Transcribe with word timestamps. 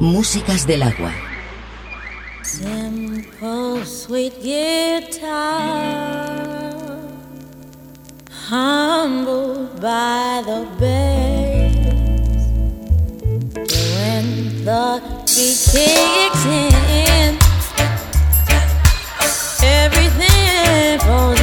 Músicas 0.00 0.66
del 0.66 0.82
agua. 0.82 1.12
Simple 2.42 3.84
sweet 3.86 4.34
guitar, 4.42 5.80
humbled 8.30 9.80
by 9.80 10.42
the 10.44 10.66
bass. 10.78 12.46
When 13.94 14.64
the 14.66 15.00
key 15.26 15.56
kicks 15.72 16.44
in, 16.44 17.38
everything 19.64 20.98
falls. 21.00 21.35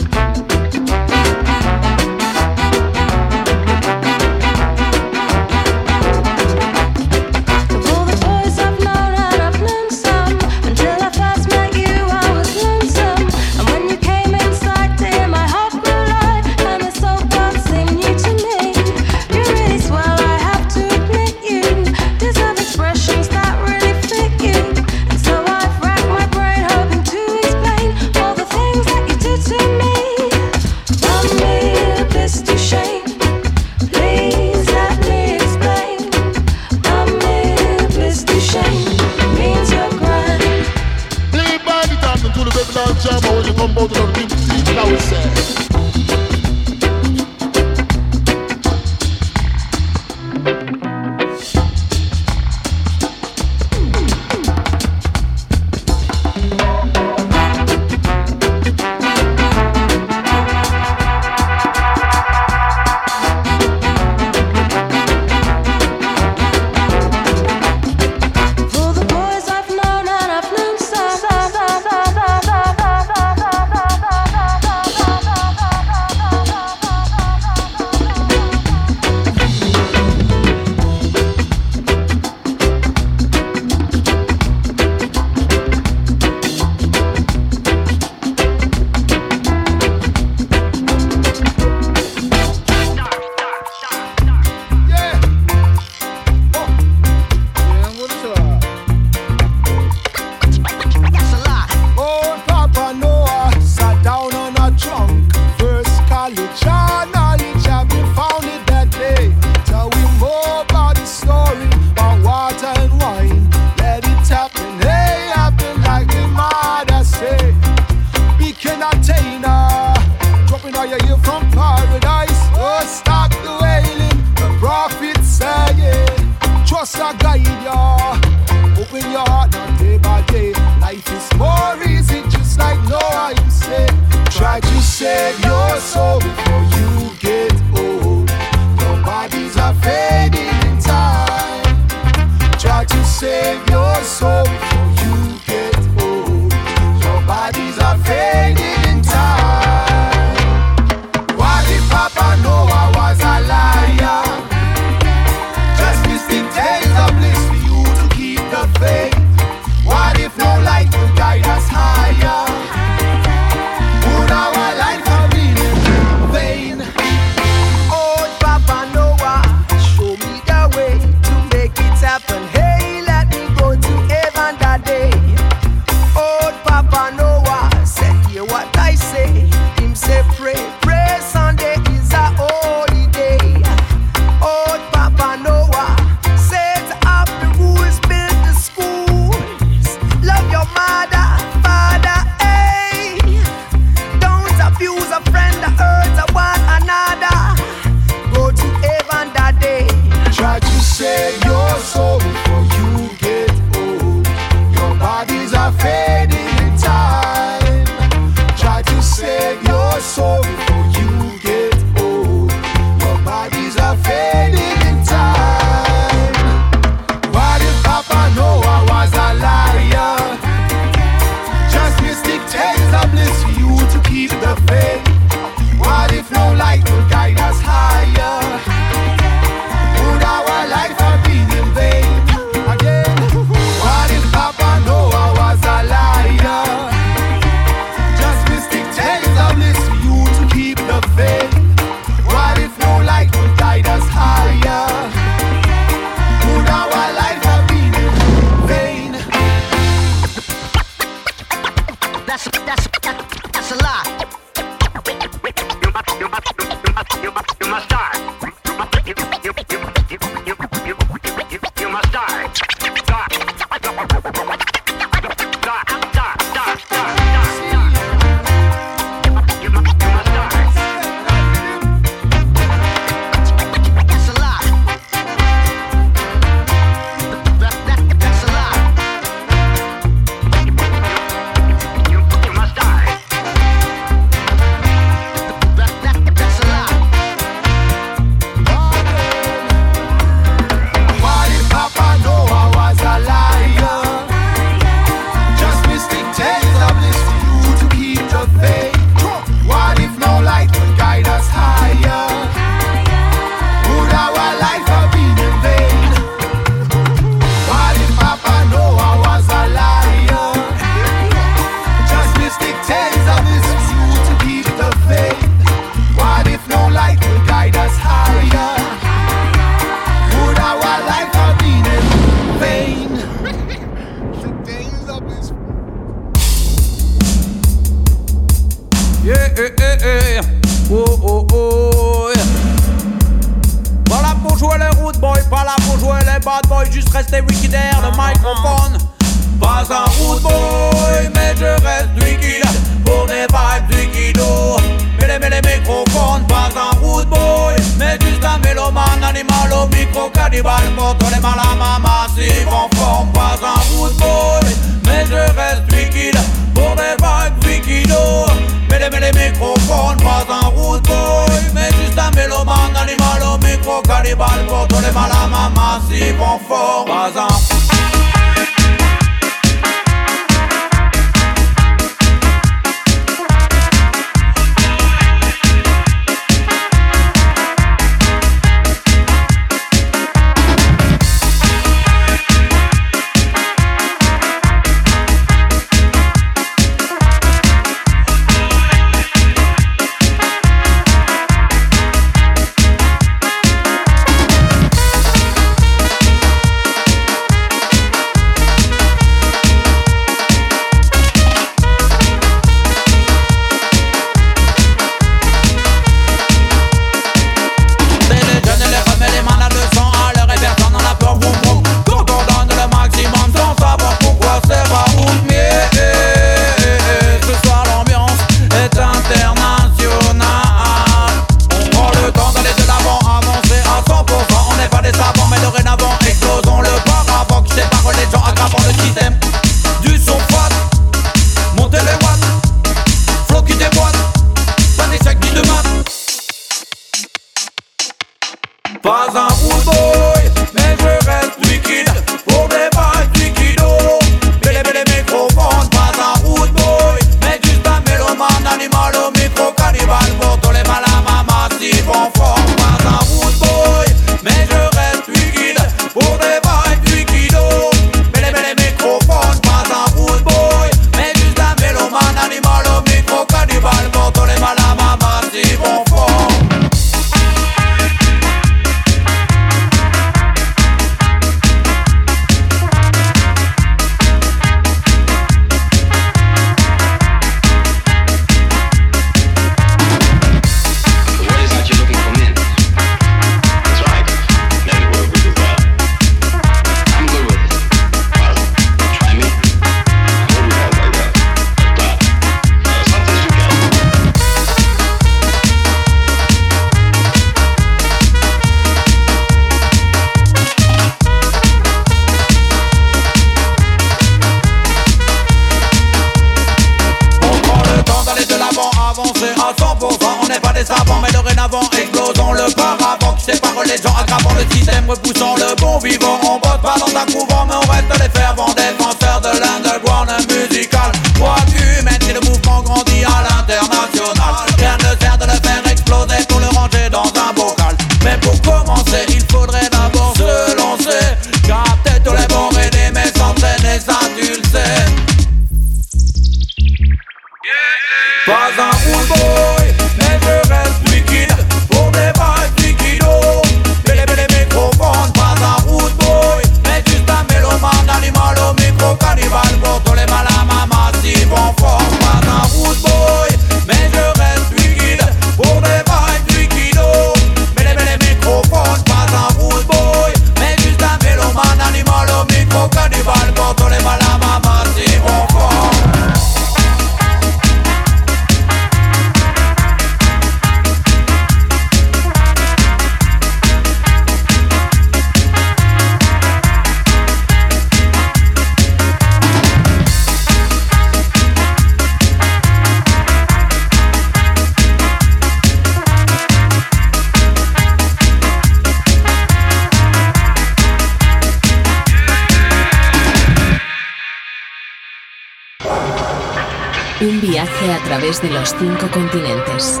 De 598.42 598.50
los 598.50 598.74
cinco 598.78 599.10
continentes. 599.10 600.00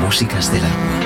Músicas 0.00 0.50
del 0.52 0.64
agua. 0.64 0.97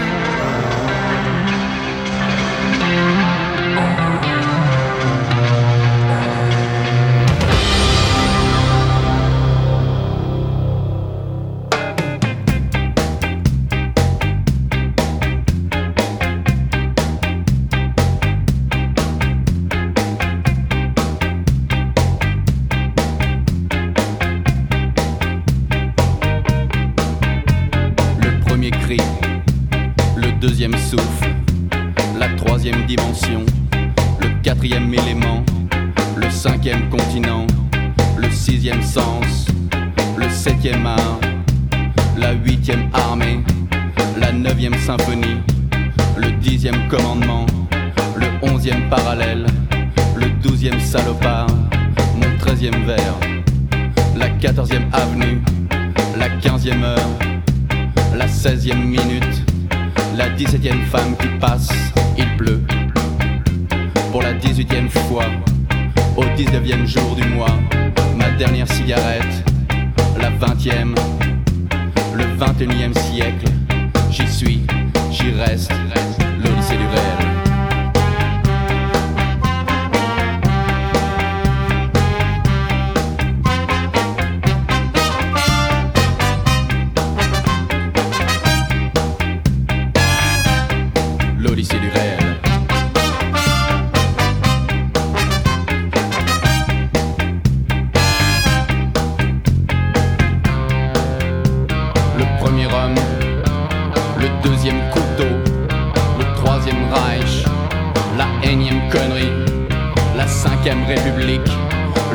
cinquième 110.62 110.84
république, 110.84 111.50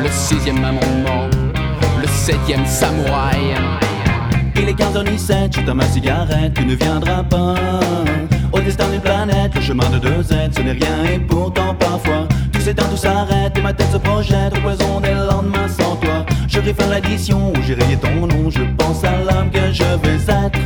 le 0.02 0.08
sixième 0.10 0.64
amendement, 0.64 1.28
le 2.00 2.06
septième 2.06 2.64
samouraï. 2.64 3.54
Il 4.56 4.66
est 4.66 4.72
15h17, 4.72 5.66
je 5.66 5.70
ma 5.70 5.84
cigarette, 5.84 6.54
tu 6.54 6.64
ne 6.64 6.74
viendras 6.74 7.24
pas. 7.24 7.56
Au 8.50 8.60
destin 8.60 8.88
d'une 8.88 9.02
planète, 9.02 9.54
le 9.54 9.60
chemin 9.60 9.90
de 9.90 9.98
deux 9.98 10.32
aides, 10.32 10.54
ce 10.54 10.62
n'est 10.62 10.72
rien 10.72 11.12
et 11.12 11.18
pourtant 11.18 11.74
parfois 11.74 12.26
Tout 12.50 12.60
s'éteint, 12.62 12.86
tout 12.86 12.96
s'arrête 12.96 13.58
et 13.58 13.60
ma 13.60 13.74
tête 13.74 13.92
se 13.92 13.98
projette 13.98 14.56
au 14.56 14.60
poison 14.60 15.00
des 15.00 15.12
lendemains 15.12 15.68
sans 15.68 15.96
toi 15.96 16.24
Je 16.48 16.58
faire 16.60 16.88
l'addition 16.88 17.52
où 17.52 17.62
j'ai 17.66 17.74
rayé 17.74 17.98
ton 17.98 18.26
nom, 18.26 18.48
je 18.48 18.62
pense 18.78 19.04
à 19.04 19.10
l'homme 19.10 19.50
que 19.50 19.70
je 19.70 19.82
vais 19.82 20.46
être 20.46 20.58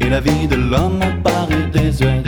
Et 0.00 0.08
la 0.08 0.18
vie 0.18 0.48
de 0.48 0.56
l'homme 0.56 0.98
me 0.98 1.22
paraît 1.22 1.70
désuète 1.72 2.24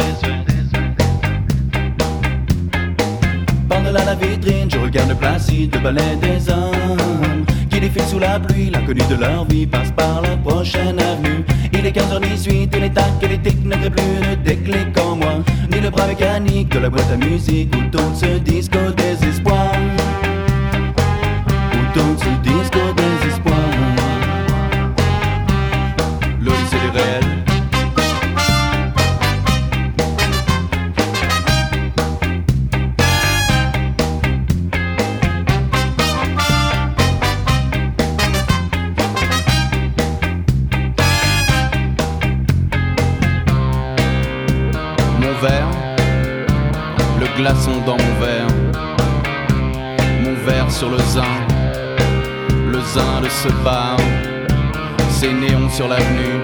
je 4.68 4.78
regarde 4.78 5.09
le 5.09 5.14
placide 5.14 5.74
le 5.74 5.80
ballet 5.80 6.16
des 6.20 6.50
hommes. 6.50 7.44
Qui 7.70 7.80
défile 7.80 8.02
sous 8.02 8.18
la 8.18 8.38
pluie, 8.38 8.70
l'inconnu 8.70 9.00
de 9.09 9.16
leur 9.16 9.44
vie 9.46 9.66
passe 9.66 9.90
par 9.92 10.22
la 10.22 10.37
prochaine 10.37 10.98
avenue. 11.00 11.44
Il 11.72 11.85
est 11.87 11.96
15h18, 11.96 12.68
il 12.76 12.85
est 12.85 12.90
tac, 12.90 13.12
il 13.22 13.32
est 13.32 13.42
tic, 13.42 13.64
n'agrée 13.64 13.90
plus 13.90 14.28
ne 14.28 14.35
déclic 14.37 14.98
en 14.98 15.16
moi. 15.16 15.35
Ni 15.70 15.80
le 15.80 15.90
bras 15.90 16.06
mécanique 16.06 16.70
de 16.70 16.78
la 16.78 16.90
boîte 16.90 17.11
à 17.12 17.16
musique 17.16 17.74
où 17.76 17.90
tourne 17.90 18.14
ce 18.14 18.38
disco 18.38 18.78
des 18.96 19.25
glaçons 47.46 47.80
dans 47.87 47.96
mon 47.96 48.14
verre. 48.20 48.48
Mon 50.24 50.35
verre 50.44 50.68
sur 50.68 50.90
le 50.90 50.98
zin, 50.98 51.37
le 52.72 52.80
zin 52.80 53.20
de 53.22 53.28
ce 53.28 53.48
bar. 53.62 53.96
Ces 55.11 55.32
néons 55.32 55.70
sur 55.70 55.87
l'avenue 55.87 56.40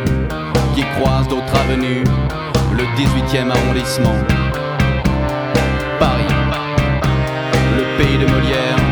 qui 0.74 0.84
croisent 0.94 1.26
d'autres 1.26 1.56
avenues. 1.64 2.04
Le 2.78 2.84
18e 3.00 3.50
arrondissement. 3.50 4.18
Paris, 5.98 6.34
le 7.78 7.84
pays 7.98 8.18
de 8.18 8.26
Molière, 8.32 8.82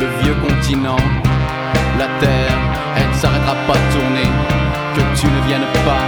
le 0.00 0.06
vieux 0.22 0.36
continent. 0.46 1.04
La 2.00 2.08
terre, 2.18 2.58
elle 2.96 3.08
ne 3.08 3.14
s'arrêtera 3.14 3.54
pas 3.68 3.74
de 3.74 3.86
tourner. 3.94 4.30
Que 4.96 5.20
tu 5.20 5.26
ne 5.26 5.40
viennes 5.46 5.70
pas, 5.86 6.04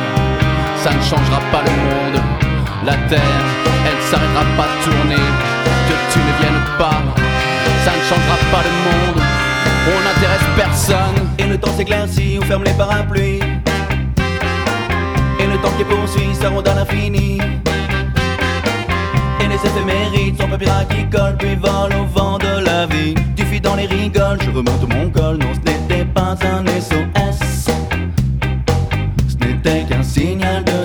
ça 0.83 0.91
ne 0.91 1.03
changera 1.03 1.41
pas 1.53 1.63
le 1.63 1.71
monde. 1.71 2.24
La 2.87 2.93
terre, 3.09 3.21
elle 3.87 4.03
s'arrêtera 4.11 4.45
pas 4.59 4.67
de 4.67 4.85
tourner, 4.85 5.25
que 5.89 6.13
tu 6.13 6.19
ne 6.19 6.33
viennes 6.39 6.65
pas, 6.77 7.01
ça 7.83 7.93
ne 7.97 8.03
changera 8.03 8.37
pas 8.53 8.63
le 8.63 8.71
monde, 8.85 9.23
on 9.89 9.99
n'intéresse 10.05 10.47
personne. 10.55 11.29
Et 11.39 11.45
le 11.45 11.57
temps 11.57 11.73
s'éclaircit, 11.75 12.39
on 12.43 12.45
ferme 12.45 12.65
les 12.65 12.75
parapluies. 12.75 13.41
Et 15.41 15.47
le 15.47 15.57
temps 15.63 15.73
qui 15.79 15.85
poursuit, 15.85 16.35
ça 16.39 16.51
ronde 16.51 16.69
à 16.69 16.75
l'infini. 16.75 17.39
Et 19.41 19.49
les 19.49 19.55
éphémérides 19.55 20.39
sont 20.39 20.49
papiers 20.49 20.69
qui 20.91 21.09
collent, 21.09 21.39
puis 21.39 21.55
vole 21.57 21.95
au 21.99 22.05
vent 22.05 22.37
de 22.37 22.65
la 22.67 22.85
vie. 22.85 23.15
Tu 23.35 23.47
fuis 23.47 23.63
dans 23.63 23.77
les 23.77 23.87
rigoles, 23.87 24.39
je 24.43 24.51
remonte 24.51 24.87
mon 24.91 25.09
col, 25.09 25.39
non 25.39 25.55
ce 25.55 25.71
n'était 25.71 26.05
pas 26.05 26.37
un 26.43 26.67
SOS. 26.67 27.71
Ce 29.27 29.47
n'était 29.47 29.85
qu'un 29.89 30.03
signal 30.03 30.65
de 30.65 30.84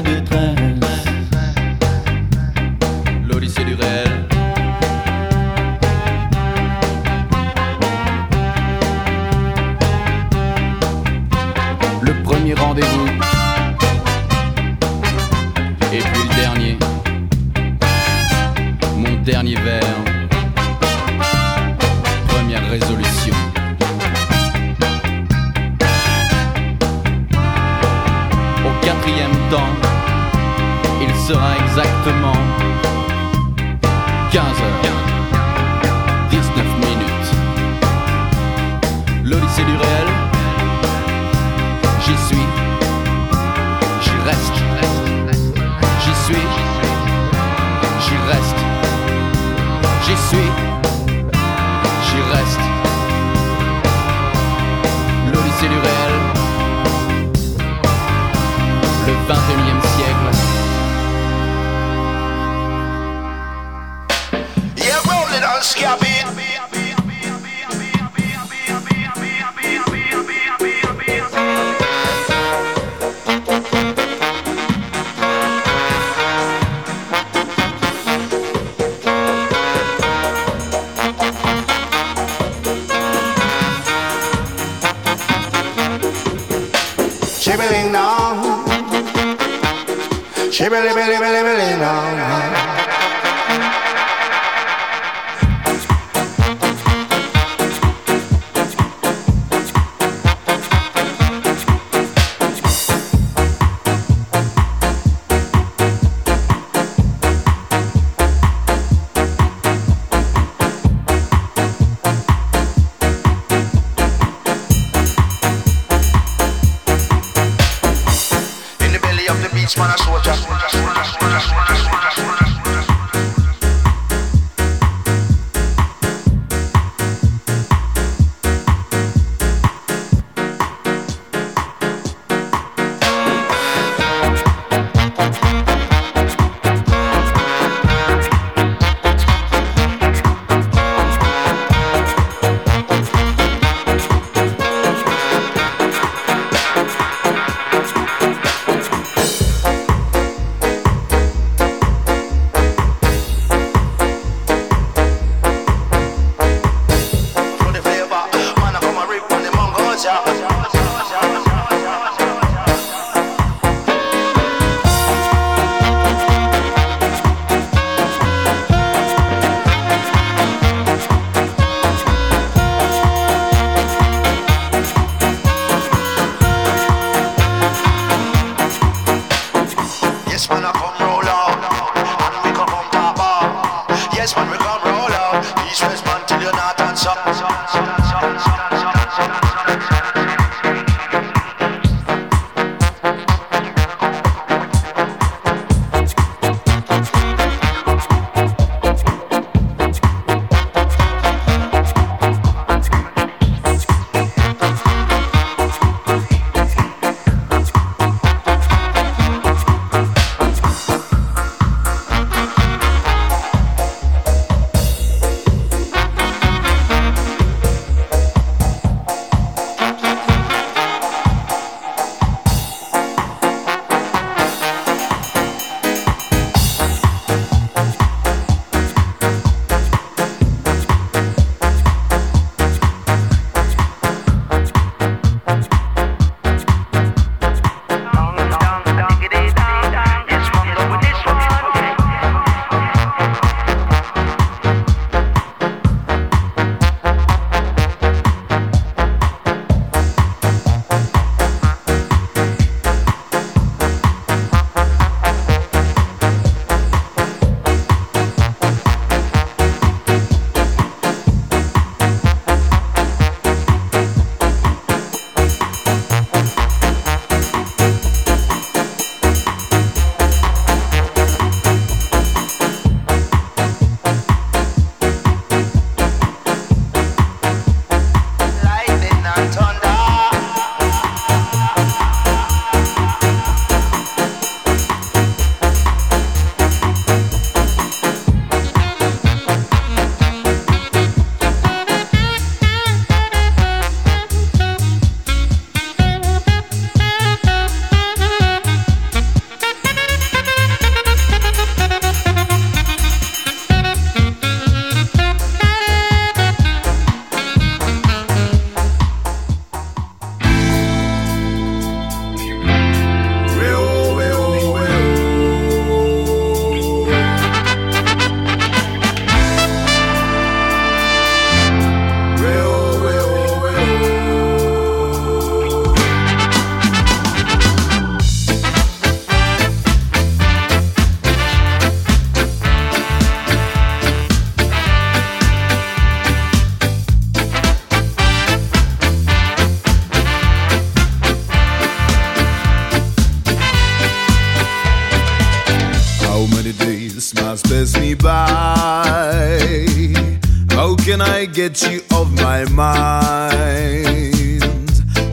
get 351.59 351.81
you 351.91 351.99
off 352.11 352.31
my 352.39 352.63
mind? 352.69 353.51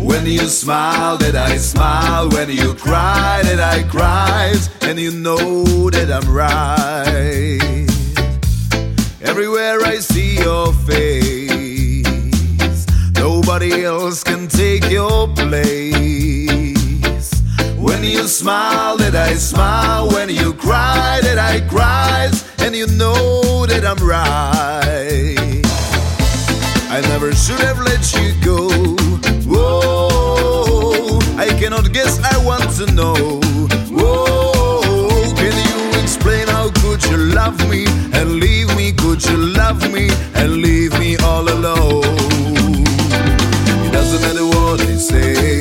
When 0.01 0.27
you 0.27 0.49
smile, 0.49 1.17
that 1.19 1.37
I 1.37 1.57
smile. 1.57 2.29
When 2.31 2.51
you 2.51 2.75
cry, 2.75 3.43
that 3.45 3.61
I 3.61 3.85
cry. 3.85 4.53
And 4.83 4.99
you 4.99 5.13
know 5.13 5.89
that 5.91 6.11
I'm 6.11 6.29
right. 6.29 7.87
Everywhere 9.23 9.85
I 9.85 10.01
see 10.01 10.39
your 10.39 10.73
face, 10.91 12.05
nobody 13.15 13.85
else 13.85 14.25
can 14.25 14.49
take 14.49 14.91
your 14.91 15.29
place. 15.29 15.95
When 17.79 18.03
you 18.03 18.27
smile, 18.27 18.97
that 18.97 19.15
I 19.15 19.35
smile. 19.35 20.09
When 20.09 20.29
you 20.29 20.55
cry, 20.55 21.21
that 21.23 21.39
I 21.39 21.61
cry. 21.69 22.33
And 22.59 22.75
you 22.75 22.89
know 22.99 23.65
that 23.67 23.85
I'm 23.87 24.05
right. 24.05 24.56
Should 27.37 27.61
have 27.61 27.79
let 27.79 28.13
you 28.15 28.35
go. 28.45 28.69
Whoa, 29.47 31.21
I 31.39 31.47
cannot 31.61 31.93
guess, 31.93 32.19
I 32.21 32.37
want 32.45 32.69
to 32.79 32.87
know. 32.93 33.15
Whoa, 33.89 35.33
can 35.37 35.55
you 35.55 36.01
explain 36.03 36.49
how 36.49 36.71
could 36.83 37.05
you 37.05 37.17
love 37.17 37.59
me 37.71 37.87
and 38.13 38.41
leave 38.41 38.75
me? 38.77 38.93
Could 38.93 39.25
you 39.25 39.37
love 39.37 39.81
me 39.93 40.11
and 40.35 40.57
leave 40.57 40.99
me 40.99 41.17
all 41.19 41.49
alone? 41.49 42.03
It 43.87 43.93
doesn't 43.93 44.23
matter 44.23 44.45
what 44.45 44.81
they 44.81 44.97
say, 44.97 45.56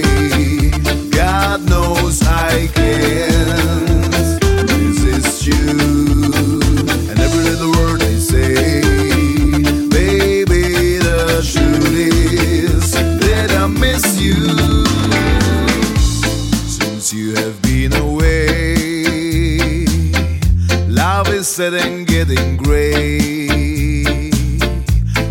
and 22.37 22.57
getting 22.57 22.57
gray. 22.57 24.31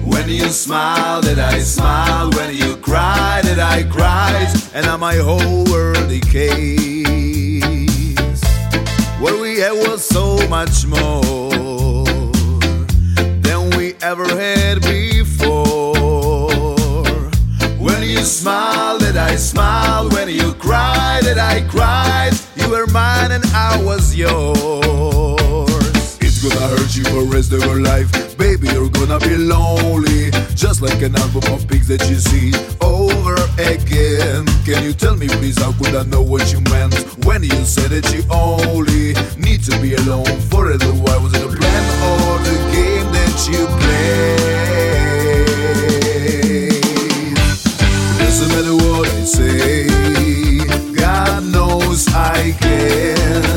When 0.05 0.29
you 0.29 0.49
smile, 0.49 1.21
that 1.23 1.38
I 1.38 1.59
smile. 1.61 2.31
When 2.31 2.55
you 2.55 2.77
cry, 2.77 3.40
that 3.43 3.59
I 3.59 3.83
cry. 3.85 4.47
And 4.75 4.87
now 4.87 4.97
my 4.97 5.17
whole 5.17 5.64
world 5.64 6.09
decays. 6.09 7.62
What 9.21 9.40
we 9.40 9.59
had 9.59 9.73
was 9.73 10.05
so 10.05 10.37
much 10.49 10.87
more 10.87 11.23
than 13.43 13.71
we 13.77 13.95
ever 14.03 14.27
had 14.27 14.83
before. 14.83 15.95
When 17.79 18.03
you 18.03 18.21
smile, 18.21 18.99
that 18.99 19.17
I 19.17 19.37
smile. 19.37 20.09
When 20.11 20.29
you 20.29 20.53
cry, 20.55 21.21
that 21.23 21.38
I 21.38 21.62
cry. 21.69 22.31
You 22.57 22.71
were 22.71 22.87
mine 22.87 23.33
and 23.33 23.45
I 23.47 23.83
was 23.83 24.14
yours. 24.14 25.44
Gonna 26.64 26.81
hurt 26.81 26.96
you 26.96 27.05
for 27.05 27.24
the 27.24 27.31
rest 27.31 27.53
of 27.53 27.62
your 27.62 27.83
life. 27.83 28.09
Baby, 28.38 28.68
you're 28.72 28.88
gonna 28.88 29.18
be 29.20 29.37
lonely. 29.37 30.31
Just 30.57 30.81
like 30.81 31.03
an 31.03 31.14
album 31.14 31.44
of 31.53 31.68
pics 31.68 31.88
that 31.88 32.09
you 32.09 32.16
see 32.16 32.55
over 32.81 33.37
again. 33.61 34.46
Can 34.64 34.83
you 34.83 34.94
tell 34.94 35.14
me, 35.14 35.29
please, 35.29 35.61
how 35.61 35.72
could 35.72 35.94
I 35.94 36.05
know 36.05 36.22
what 36.22 36.55
you 36.55 36.61
meant 36.72 36.94
when 37.27 37.42
you 37.42 37.53
said 37.68 37.90
that 37.90 38.09
you 38.14 38.24
only 38.33 39.12
need 39.37 39.62
to 39.68 39.79
be 39.83 39.92
alone 39.92 40.40
forever? 40.48 40.88
Why? 41.05 41.18
Was 41.18 41.35
it 41.35 41.44
a 41.44 41.48
plan 41.53 41.85
or 42.00 42.40
the 42.48 42.57
game 42.72 43.12
that 43.12 43.37
you 43.44 43.68
played? 43.85 44.64
Doesn't 48.24 48.48
matter 48.57 48.74
what 48.88 49.05
I 49.05 49.24
say, 49.29 49.85
God 50.96 51.44
knows 51.44 52.09
I 52.09 52.57
can't 52.59 53.54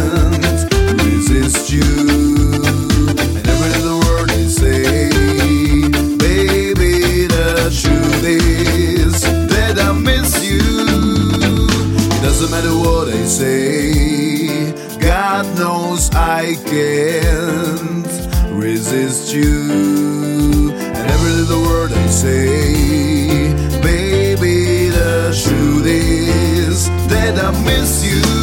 say, 13.28 14.72
God 15.00 15.46
knows 15.58 16.10
I 16.12 16.56
can't 16.66 18.08
resist 18.54 19.34
you. 19.34 20.72
And 20.72 21.12
every 21.12 21.32
little 21.32 21.62
word 21.64 21.92
I 21.92 22.08
say, 22.08 23.54
baby, 23.82 24.90
the 24.90 25.38
truth 25.44 25.86
is 25.86 26.88
that 27.10 27.38
I 27.38 27.52
miss 27.66 28.06
you. 28.06 28.37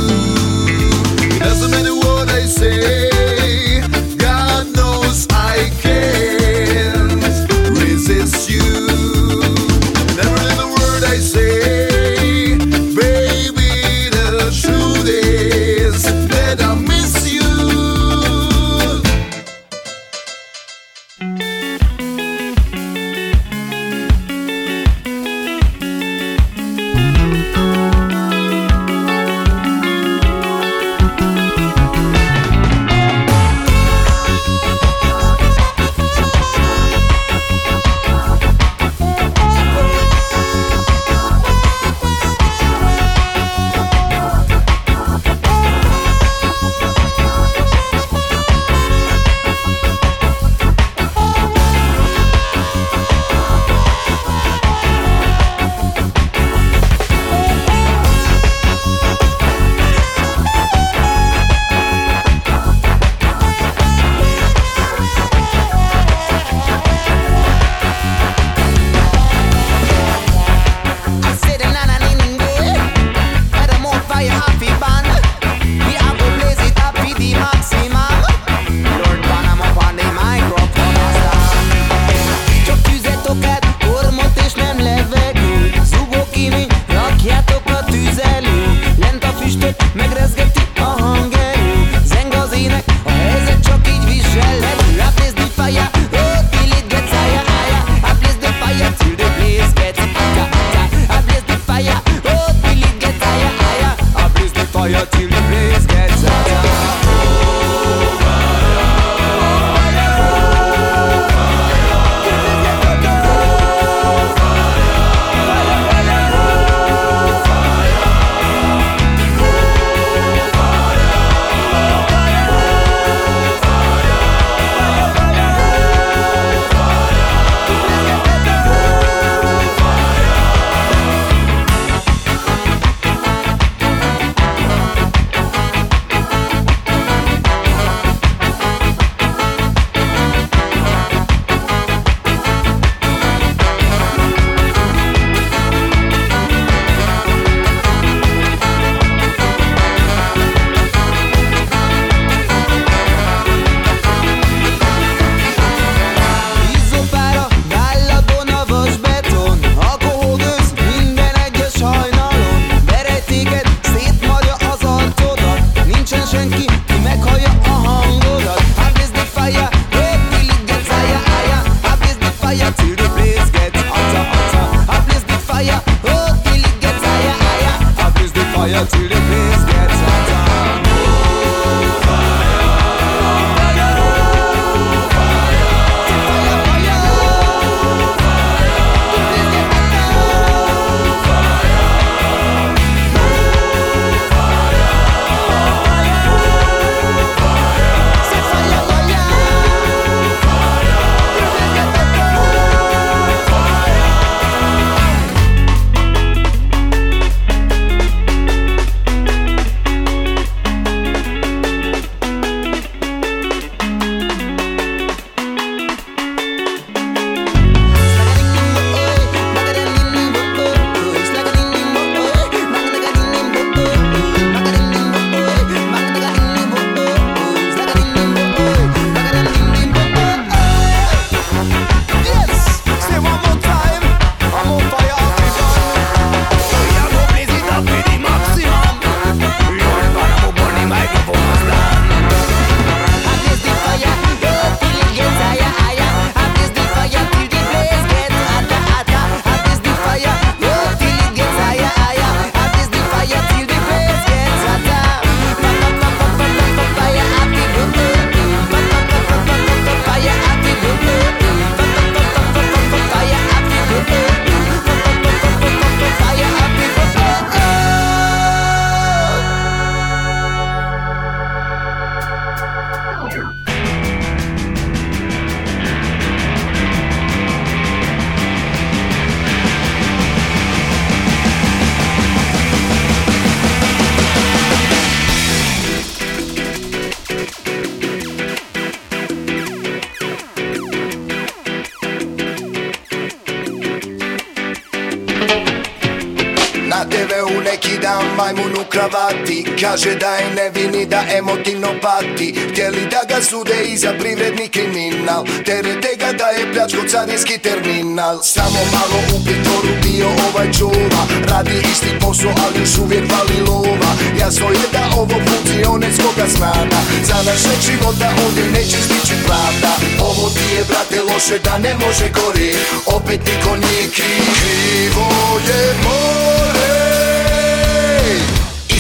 Kaže 299.85 300.15
da 300.15 300.37
je 300.37 300.55
nevini, 300.55 301.07
da 301.07 301.25
emotivno 301.39 301.89
pati. 302.03 302.55
Htjeli 302.71 303.03
da 303.11 303.21
ga 303.29 303.43
sude 303.43 303.79
i 303.85 303.97
za 303.97 304.13
privredni 304.19 304.69
kriminal. 304.69 305.45
Terete 305.67 306.09
ga 306.19 306.33
da 306.33 306.47
je 306.57 306.73
pljačko 306.73 307.03
carinski 307.11 307.59
terminal. 307.59 308.39
Samo 308.43 308.81
malo 308.97 309.19
u 309.35 309.45
pritvoru 309.45 309.93
bio 310.03 310.29
ovaj 310.49 310.73
čuva. 310.79 311.23
Radi 311.51 311.77
isti 311.93 312.11
posao, 312.21 312.53
ali 312.65 312.81
još 312.81 312.99
uvijek 312.99 313.25
vali 313.33 313.59
lova. 313.69 314.13
Jasno 314.41 314.67
je 314.67 314.87
da 314.93 315.05
ovo 315.17 315.37
funkcione 315.47 316.09
svoga 316.19 316.47
znana 316.57 317.01
Za 317.29 317.39
naše 317.47 317.75
života 317.87 318.29
ovdje 318.47 318.65
neće 318.65 318.99
stići 319.07 319.35
pravda. 319.47 319.93
Ovo 320.21 320.49
ti 320.55 320.67
je, 320.77 320.85
brate, 320.89 321.33
loše 321.33 321.59
da 321.59 321.79
ne 321.79 321.95
može 321.95 322.27
gori 322.39 322.73
Opet 323.07 323.41
niko 323.49 323.77
nije 323.77 324.05
kriv. 324.15 324.45
Krivo 324.59 325.27
je 325.69 325.95
more 326.05 326.74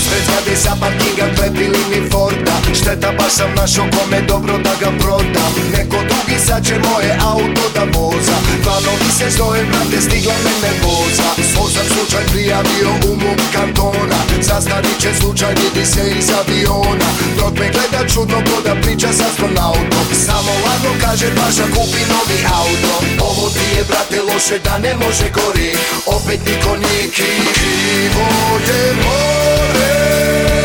Ispred 0.05 0.24
zgrade 0.24 0.57
sa 0.57 0.72
parkinga 0.80 1.26
klepili 1.36 1.80
mi 1.90 2.11
Forda. 2.11 2.57
Šteta 2.74 3.12
baš 3.18 3.32
sam 3.32 3.50
našao 3.57 3.86
kome 3.96 4.20
dobro 4.20 4.59
da 4.59 4.72
ga 4.80 4.90
prodam 5.00 5.52
Neko 5.72 5.98
drugi 6.09 6.38
sad 6.46 6.66
će 6.66 6.74
moje 6.88 7.11
auto 7.32 7.64
da 7.74 7.84
voza. 7.94 8.36
Planovi 8.64 9.11
se 9.18 9.30
znoje, 9.36 9.64
brate, 9.64 9.98
stigla 10.07 10.36
me 10.44 10.52
nervoza. 10.64 11.28
Svoj 11.50 11.70
sam 11.74 11.86
slučaj 11.94 12.24
prijavio 12.32 12.90
u 13.09 13.11
MUP 13.20 13.40
kantona. 13.55 14.20
Zastarit 14.48 14.98
će 15.02 15.11
slučaj, 15.20 15.55
vidi 15.61 15.86
se 15.92 16.02
iz 16.18 16.28
aviona. 16.40 17.09
Dok 17.38 17.52
me 17.61 17.66
gleda 17.74 18.00
čudno 18.12 18.38
ko 18.48 18.57
da 18.66 18.74
priča 18.82 19.11
s 19.18 19.20
astronautom. 19.28 20.07
Samo 20.26 20.52
ladno 20.64 20.92
kaže 21.05 21.28
paša 21.36 21.66
kupi 21.74 22.02
novi 22.12 22.38
auto. 22.61 22.94
Ovo 23.28 23.46
ti 23.57 23.66
je, 23.76 23.82
brate, 23.88 24.18
loše 24.28 24.59
da 24.66 24.74
ne 24.78 24.92
može 25.02 25.26
gori. 25.38 25.70
Opet 26.16 26.40
niko 26.48 26.70
nije 26.82 27.05
kriv. 27.16 27.44
Krivo 27.59 28.26
je 28.68 28.82
more 29.05 29.93
Hey! 29.95 30.63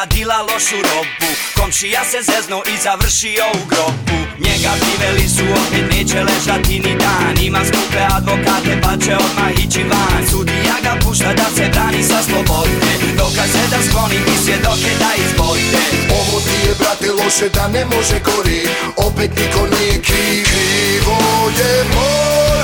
Leva 0.00 0.06
dila 0.06 0.42
lošu 0.42 0.76
robu. 0.76 1.30
Komšija 1.56 2.04
se 2.04 2.18
zezno 2.22 2.62
i 2.66 2.82
završio 2.82 3.44
u 3.54 3.66
grobu. 3.68 4.18
Njega 4.38 4.72
priveli 4.80 5.28
su 5.28 5.44
opet 5.60 5.84
neće 5.92 6.18
ležati 6.22 6.80
ni 6.80 6.96
dan. 6.98 7.44
Ima 7.44 7.60
skupe 7.64 8.00
advokate 8.16 8.80
pa 8.82 8.92
će 9.04 9.12
odmah 9.16 9.52
ići 9.64 9.82
van. 9.82 10.22
Sudija 10.30 10.76
ga 10.82 10.94
pušta 11.04 11.32
da 11.34 11.46
se 11.56 11.70
brani 11.72 12.02
sa 12.02 12.22
slobode. 12.22 12.92
Dokaze 13.16 13.62
da 13.70 13.78
skloni 13.88 14.18
i 14.32 14.44
svjedoke 14.44 14.90
da 14.98 15.10
izbojte 15.24 15.82
Ovo 16.20 16.40
ti 16.40 16.68
je, 16.68 16.74
brate, 16.78 17.10
loše 17.12 17.48
da 17.54 17.68
ne 17.68 17.84
može 17.84 18.18
gori. 18.24 18.60
Opet 18.96 19.30
niko 19.38 19.62
nije 19.74 20.02
kriv. 20.02 20.44
Krivo 20.50 21.18
je 21.58 21.84
more. 21.94 22.60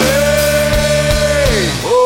Oj, 1.84 2.05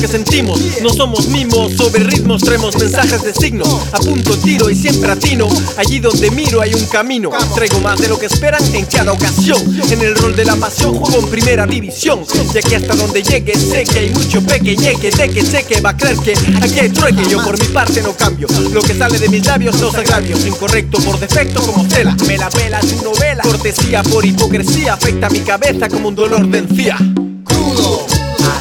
Que 0.00 0.08
sentimos. 0.08 0.58
No 0.82 0.88
somos 0.90 1.28
mimos, 1.28 1.72
sobre 1.74 2.04
ritmos 2.04 2.42
traemos 2.42 2.76
mensajes 2.78 3.22
de 3.22 3.34
signo. 3.34 3.64
Apunto, 3.92 4.36
tiro 4.38 4.70
y 4.70 4.74
siempre 4.74 5.12
atino. 5.12 5.46
Allí 5.76 5.98
donde 5.98 6.30
miro 6.30 6.62
hay 6.62 6.72
un 6.72 6.86
camino. 6.86 7.30
Traigo 7.54 7.80
más 7.80 8.00
de 8.00 8.08
lo 8.08 8.18
que 8.18 8.26
esperan 8.26 8.62
en 8.74 8.86
cada 8.86 9.12
ocasión. 9.12 9.60
En 9.90 10.00
el 10.00 10.14
rol 10.14 10.34
de 10.34 10.44
la 10.46 10.56
pasión 10.56 10.94
juego 10.94 11.18
en 11.18 11.30
primera 11.30 11.66
división. 11.66 12.20
Y 12.54 12.58
aquí 12.58 12.74
hasta 12.74 12.94
donde 12.94 13.22
llegue 13.22 13.54
sé 13.54 13.84
que 13.84 13.98
hay 13.98 14.10
mucho 14.10 14.40
peque 14.42 14.74
llegue. 14.74 15.10
De 15.10 15.28
que 15.28 15.44
sé 15.44 15.64
que 15.64 15.80
va 15.80 15.90
a 15.90 15.96
creer 15.96 16.16
que 16.18 16.32
aquí 16.32 16.78
hay 16.80 16.88
trueque. 16.88 17.28
Yo 17.28 17.42
por 17.44 17.58
mi 17.58 17.66
parte 17.66 18.02
no 18.02 18.14
cambio. 18.14 18.48
Lo 18.72 18.80
que 18.80 18.94
sale 18.94 19.18
de 19.18 19.28
mis 19.28 19.44
labios 19.44 19.78
los 19.80 19.94
agravios. 19.94 20.46
Incorrecto 20.46 20.98
por 21.00 21.18
defecto 21.18 21.60
como 21.60 21.86
tela. 21.86 22.16
Me 22.26 22.38
la 22.38 22.48
pela 22.48 22.80
tu 22.80 23.04
novela. 23.04 23.42
Cortesía 23.42 24.02
por 24.02 24.24
hipocresía 24.24 24.94
afecta 24.94 25.28
mi 25.28 25.40
cabeza 25.40 25.88
como 25.88 26.08
un 26.08 26.14
dolor 26.14 26.46
de 26.48 26.58
encía. 26.58 26.96
Crudo, 27.44 28.06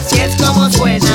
así 0.06 0.20
es 0.20 0.36
como 0.36 0.70
suena. 0.72 1.09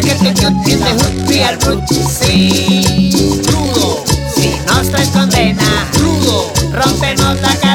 Ponte 0.00 0.16
que 0.16 0.32
te 0.32 0.32
the 0.32 0.92
hood, 0.94 1.28
real 1.28 1.58
root, 1.62 1.82
sí. 1.88 3.10
Crudo, 3.48 4.04
si 4.32 4.50
nuestra 4.72 5.02
es 5.02 5.08
condena. 5.08 5.88
Crudo, 5.92 6.52
rompenos 6.72 7.40
la 7.40 7.48
cadena. 7.48 7.67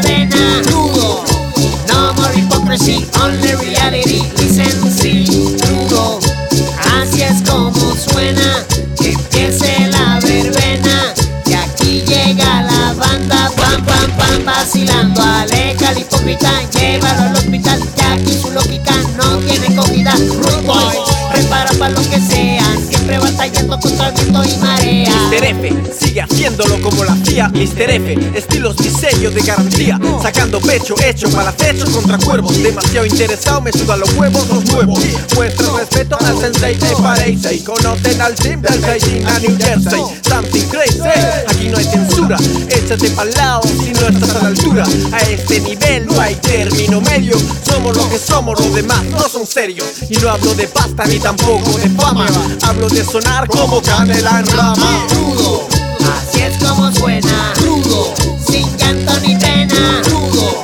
Mr. 27.53 27.89
F, 27.89 28.17
estilos 28.35 28.79
mi 28.79 28.89
sello 28.89 29.31
de 29.31 29.41
garantía 29.41 29.99
Sacando 30.21 30.59
pecho, 30.59 30.95
hecho 31.03 31.29
para 31.29 31.49
acecho 31.49 31.85
contra 31.91 32.17
cuervos. 32.17 32.61
Demasiado 32.61 33.05
interesado, 33.05 33.61
me 33.61 33.71
sudan 33.71 33.99
los 33.99 34.13
huevos, 34.13 34.47
los 34.49 34.65
nuevos 34.65 34.99
Muestra 35.35 35.67
respeto 35.77 36.17
al 36.19 36.39
sensei 36.39 36.75
de 36.75 36.95
Pareisei 36.95 37.63
Conocen 37.63 38.21
al 38.21 38.35
team 38.35 38.61
del 38.61 38.79
Beijing 38.79 39.25
a 39.25 39.39
New 39.39 39.57
Jersey. 39.57 40.01
Something 40.27 40.67
crazy, 40.69 40.99
aquí 41.47 41.69
no 41.69 41.77
hay 41.77 41.85
censura. 41.85 42.37
Échate 42.69 43.09
pa'l 43.11 43.31
lado 43.35 43.61
si 43.63 43.91
no 43.93 44.07
estás 44.07 44.35
a 44.35 44.41
la 44.41 44.47
altura. 44.47 44.85
A 45.11 45.19
este 45.21 45.59
nivel 45.59 46.07
no 46.07 46.19
hay 46.19 46.35
término 46.35 47.01
medio. 47.01 47.37
Somos 47.69 47.95
lo 47.95 48.09
que 48.09 48.17
somos, 48.17 48.59
los 48.59 48.73
demás 48.73 49.03
no 49.05 49.27
son 49.29 49.45
serios. 49.45 49.87
Y 50.09 50.15
no 50.17 50.29
hablo 50.29 50.53
de 50.55 50.67
pasta 50.67 51.05
ni 51.05 51.19
tampoco 51.19 51.77
de 51.77 51.89
fama. 51.89 52.27
Hablo 52.63 52.89
de 52.89 53.03
sonar 53.03 53.47
como 53.47 53.81
canela 53.81 54.39
en 54.39 54.47
rama 54.47 55.82
así 56.11 56.41
es 56.41 56.57
como 56.57 56.91
suena. 56.91 57.53
Crudo, 57.55 58.13
sin 58.47 58.65
llanto 58.77 59.19
ni 59.21 59.35
pena. 59.35 60.01
Crudo, 60.03 60.63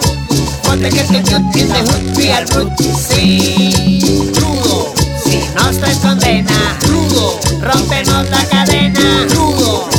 ponte 0.64 0.90
que 0.90 1.04
te 1.04 1.22
the 1.22 1.82
hood, 1.84 2.18
real 2.18 2.46
root, 2.50 2.72
sí. 2.96 4.32
Crudo, 4.34 4.94
si 5.24 5.42
nuestra 5.56 5.92
es 5.92 5.98
condena. 5.98 6.78
Crudo, 6.80 7.40
rompenos 7.62 8.30
la 8.30 8.44
cadena. 8.46 9.26
Crudo, 9.30 9.90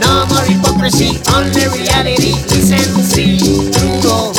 no 0.00 0.26
more 0.26 0.46
hypocrisy, 0.48 1.20
only 1.34 1.66
reality. 1.68 2.34
Listen, 2.50 3.04
sí. 3.04 3.70
Crudo, 3.72 4.32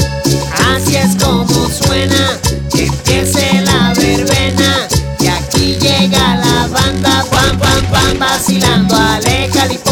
así 0.73 0.95
es 0.95 1.15
como 1.23 1.69
suena. 1.69 2.37
Que 2.71 2.85
empiece 2.85 3.61
la 3.61 3.93
verbena. 3.93 4.87
Y 5.19 5.27
aquí 5.27 5.77
llega 5.79 6.35
la 6.35 6.67
banda, 6.67 7.25
pam, 7.29 7.57
pam, 7.59 7.85
pam, 7.91 8.19
vacilando. 8.19 8.95
Aleja 8.95 9.18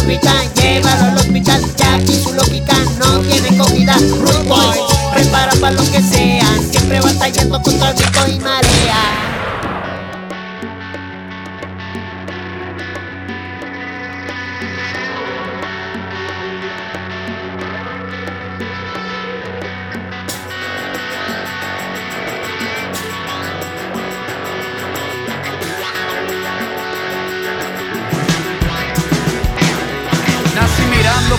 al 0.08 0.14
hipócrita, 0.14 0.53
llévalo 0.55 1.03
al 1.12 1.18
hospital. 1.18 1.62
Ya 1.78 1.95
aquí 1.95 2.16
su 2.16 2.34
lógica 2.34 2.76
no 2.99 3.20
tiene 3.22 3.58
cogida. 3.58 3.95
Rude 3.97 4.43
boy, 4.47 4.78
prepara 5.14 5.53
para 5.60 5.74
lo 5.74 5.84
que 5.91 6.01
sea. 6.01 6.47
Siempre 6.70 7.01
batallando 7.01 7.62
contra 7.62 7.93
viento 7.93 8.28
y 8.28 8.39
marea. 8.39 9.37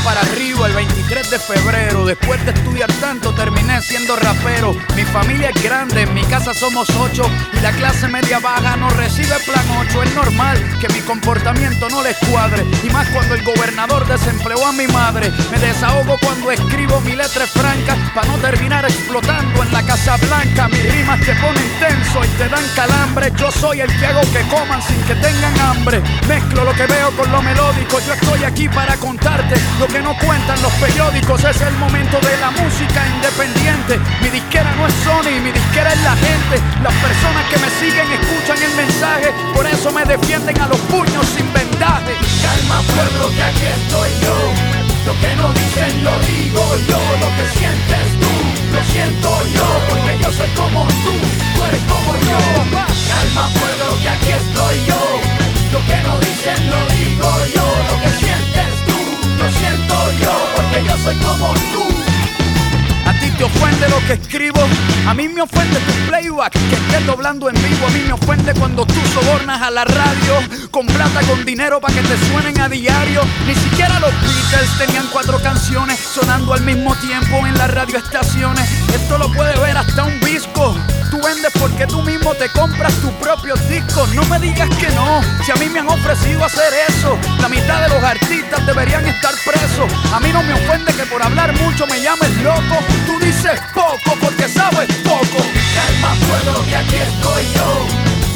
Para 0.05 0.21
arriba 0.21 0.67
el 0.67 0.75
23 1.09 1.31
de 1.31 1.39
febrero. 1.39 2.05
Después 2.05 2.45
de 2.45 2.53
estudiar 2.53 2.93
tanto, 3.01 3.33
terminé 3.33 3.81
siendo 3.81 4.15
rapero. 4.17 4.75
Mi 4.95 5.05
familia 5.05 5.51
es 5.55 5.63
grande, 5.63 6.03
en 6.03 6.13
mi 6.13 6.23
casa 6.25 6.53
somos 6.53 6.89
ocho. 6.91 7.25
Y 7.55 7.61
la 7.61 7.73
clase 7.73 8.09
media 8.09 8.39
baja 8.41 8.77
no 8.77 8.91
recibe 8.91 9.35
plan 9.47 9.65
8. 9.89 10.03
Es 10.03 10.15
normal 10.15 10.79
que 10.81 10.89
mi 10.93 11.01
comportamiento 11.01 11.89
no 11.89 12.03
les 12.03 12.17
cuadre. 12.31 12.63
Y 12.83 12.91
más 12.91 13.09
cuando 13.09 13.35
el 13.35 13.43
gobernador 13.43 14.07
desempleó 14.07 14.67
a 14.67 14.73
mi 14.73 14.87
madre. 14.89 15.33
Me 15.51 15.59
desahogo 15.59 16.19
cuando 16.21 16.51
escribo 16.51 17.01
mi 17.01 17.13
letra 17.17 17.47
franca. 17.47 17.97
Para 18.15 18.29
no 18.29 18.37
terminar 18.37 18.85
explotando 18.85 19.63
en 19.63 19.73
la 19.73 19.83
Casa 19.85 20.17
Blanca. 20.19 20.69
Mis 20.69 20.93
rimas 20.93 21.21
te 21.21 21.35
ponen 21.37 21.71
tenso 21.81 22.23
y 22.23 22.29
te 22.37 22.49
dan 22.51 22.65
calambre. 22.77 23.33
Yo 23.37 23.51
soy 23.51 23.81
el 23.81 23.99
que 23.99 24.07
hago 24.07 24.21
que 24.31 24.43
coman 24.49 24.83
sin 24.83 25.01
que 25.05 25.15
tengan 25.15 25.59
hambre. 25.61 26.03
Mezclo 26.29 26.65
lo 26.65 26.73
que 26.75 26.87
veo 26.87 27.11
con 27.13 27.33
lo 27.33 27.41
melódico. 27.41 27.99
Yo 28.01 28.13
estoy 28.13 28.45
aquí 28.45 28.69
para 28.69 28.97
contarte 28.97 29.55
lo 29.79 29.87
que 29.87 30.01
no 30.01 30.15
cuentan 30.19 30.61
los 30.61 30.73
Es 31.49 31.61
el 31.63 31.75
momento 31.77 32.19
de 32.21 32.37
la 32.39 32.51
música 32.51 33.07
independiente. 33.07 33.99
Mi 34.21 34.29
disquera 34.29 34.75
no 34.75 34.87
es 34.87 34.95
Sony, 35.05 35.41
mi 35.41 35.53
disquera 35.53 35.93
es 35.93 36.03
la 36.03 36.17
gente. 36.17 36.61
Las 36.83 36.93
personas 36.95 37.45
que 37.49 37.59
me 37.59 37.71
siguen 37.79 38.11
escuchan 38.11 38.59
el 38.61 38.75
mensaje. 38.75 39.33
Por 39.55 39.65
eso 39.65 39.93
me 39.93 40.05
defienden 40.05 40.61
a 40.61 40.67
los 40.67 40.79
puños 40.91 41.25
sin 41.27 41.51
vendaje. 41.53 42.13
Calma 42.43 42.83
pueblo 42.83 43.31
que 43.31 43.43
aquí 43.43 43.67
estoy 43.81 44.11
yo 44.21 44.35
Lo 45.07 45.15
que 45.21 45.37
no 45.37 45.53
dicen 45.53 46.05
lo 46.05 46.19
digo 46.27 46.65
yo 46.89 47.01
Lo 47.23 47.29
que 47.37 47.47
sientes 47.57 48.07
tú, 48.21 48.33
lo 48.75 48.85
siento 48.93 49.47
yo 49.55 49.67
Porque 49.89 50.19
yo 50.21 50.33
soy 50.33 50.51
como 50.51 50.85
tú, 50.87 51.15
tú 51.55 51.65
eres 51.65 51.83
como 51.89 52.13
yo 52.29 52.41
Calma 53.09 53.49
pueblo 53.55 53.97
que 54.03 54.09
aquí 54.09 54.33
estoy 54.33 54.77
yo 54.91 55.01
Lo 55.73 55.81
que 55.87 55.97
no 56.03 56.19
dicen 56.19 56.61
lo 56.69 56.81
digo 56.93 57.31
yo 57.55 57.67
Lo 57.89 57.95
que 58.03 58.11
sientes 58.19 58.71
tú, 58.87 58.99
lo 59.39 59.51
siento 59.53 59.88
yo 60.85 60.97
soy 60.99 61.17
como 61.17 61.55
tú 61.73 61.98
te 63.39 63.45
ofende 63.45 63.89
lo 63.89 63.99
que 64.07 64.15
escribo, 64.15 64.61
a 65.07 65.15
mí 65.15 65.29
me 65.29 65.43
ofende 65.43 65.79
tu 65.79 65.93
playback 66.09 66.53
que 66.53 66.75
estés 66.75 67.07
doblando 67.07 67.49
en 67.49 67.55
vivo, 67.55 67.87
a 67.87 67.91
mí 67.91 68.03
me 68.05 68.13
ofende 68.13 68.53
cuando 68.55 68.85
tú 68.85 69.01
sobornas 69.15 69.63
a 69.63 69.71
la 69.71 69.85
radio 69.85 70.69
con 70.73 70.87
plata, 70.87 71.21
con 71.21 71.45
dinero 71.45 71.81
para 71.81 71.95
que 71.95 72.03
te 72.03 72.19
suenen 72.27 72.61
a 72.61 72.69
diario. 72.69 73.23
Ni 73.47 73.55
siquiera 73.55 74.01
los 74.01 74.13
Beatles 74.21 74.79
tenían 74.79 75.07
cuatro 75.13 75.41
canciones 75.41 75.99
sonando 76.01 76.53
al 76.53 76.63
mismo 76.63 76.97
tiempo 76.97 77.47
en 77.47 77.57
las 77.57 77.71
radioestaciones. 77.73 78.69
Esto 78.93 79.19
lo 79.19 79.33
puede 79.33 79.57
ver 79.61 79.77
hasta 79.77 80.05
un 80.05 80.19
disco. 80.21 80.75
Tú 81.11 81.23
vendes 81.23 81.53
porque 81.59 81.87
tú 81.87 82.03
mismo 82.03 82.35
te 82.35 82.49
compras 82.51 82.93
tus 83.01 83.13
propios 83.13 83.59
discos. 83.69 84.13
No 84.15 84.25
me 84.25 84.39
digas 84.41 84.69
que 84.77 84.89
no, 84.91 85.23
si 85.45 85.53
a 85.53 85.55
mí 85.57 85.69
me 85.69 85.79
han 85.79 85.89
ofrecido 85.89 86.45
hacer 86.45 86.73
eso. 86.89 87.17
La 87.41 87.49
mitad 87.49 87.83
de 87.83 87.89
los 87.89 88.03
artistas 88.03 88.67
deberían 88.67 89.07
estar 89.07 89.33
presos. 89.45 89.91
A 90.13 90.21
mí 90.21 90.31
no 90.33 90.43
me 90.43 90.55
ofende 90.55 90.93
que 90.93 91.07
por 91.07 91.23
hablar 91.23 91.53
mucho 91.61 91.87
me 91.87 92.03
llames 92.03 92.37
loco. 92.43 92.79
Dices 93.51 93.61
poco 93.73 94.19
porque 94.21 94.49
sabes 94.49 94.89
poco. 95.05 95.45
Calma 95.75 96.15
pueblo 96.27 96.65
que 96.67 96.77
aquí 96.77 96.97
estoy 96.97 97.45
yo 97.55 97.87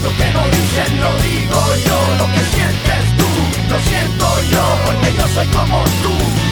Lo 0.02 0.16
que 0.16 0.30
no 0.32 0.44
dicen 0.48 1.00
lo 1.00 1.12
digo 1.22 1.76
yo 1.86 2.16
Lo 2.18 2.26
que 2.32 2.40
sientes 2.54 3.16
tú, 3.16 3.70
lo 3.70 3.80
siento 3.80 4.42
yo 4.50 4.78
Porque 4.86 5.14
yo 5.14 5.28
soy 5.28 5.46
como 5.48 5.84
tú. 6.02 6.51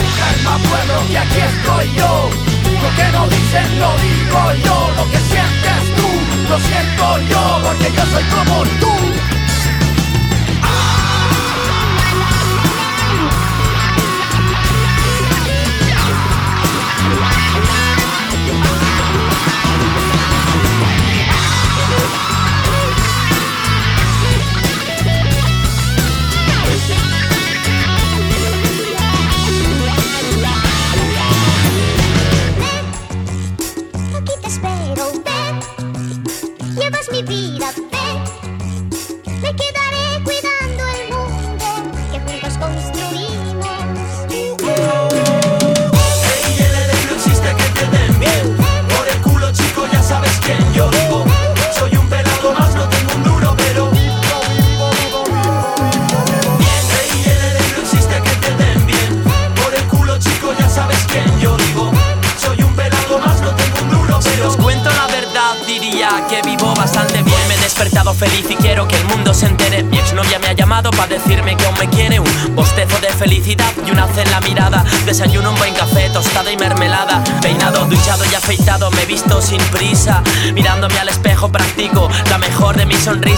Calma 0.43 0.57
pueblo, 0.57 1.07
que 1.07 1.17
aquí 1.17 1.37
estoy 1.39 1.93
yo. 1.93 2.29
Lo 2.81 2.95
que 2.95 3.11
no 3.11 3.27
dicen 3.27 3.79
lo 3.79 3.95
digo 3.97 4.53
yo, 4.65 4.91
lo 4.95 5.11
que 5.11 5.17
sientes 5.17 5.95
tú, 5.95 6.49
lo 6.49 6.59
siento 6.59 7.19
yo, 7.29 7.61
porque 7.63 7.91
yo 7.91 8.05
soy 8.07 8.23
como 8.23 8.63
tú. 8.79 8.90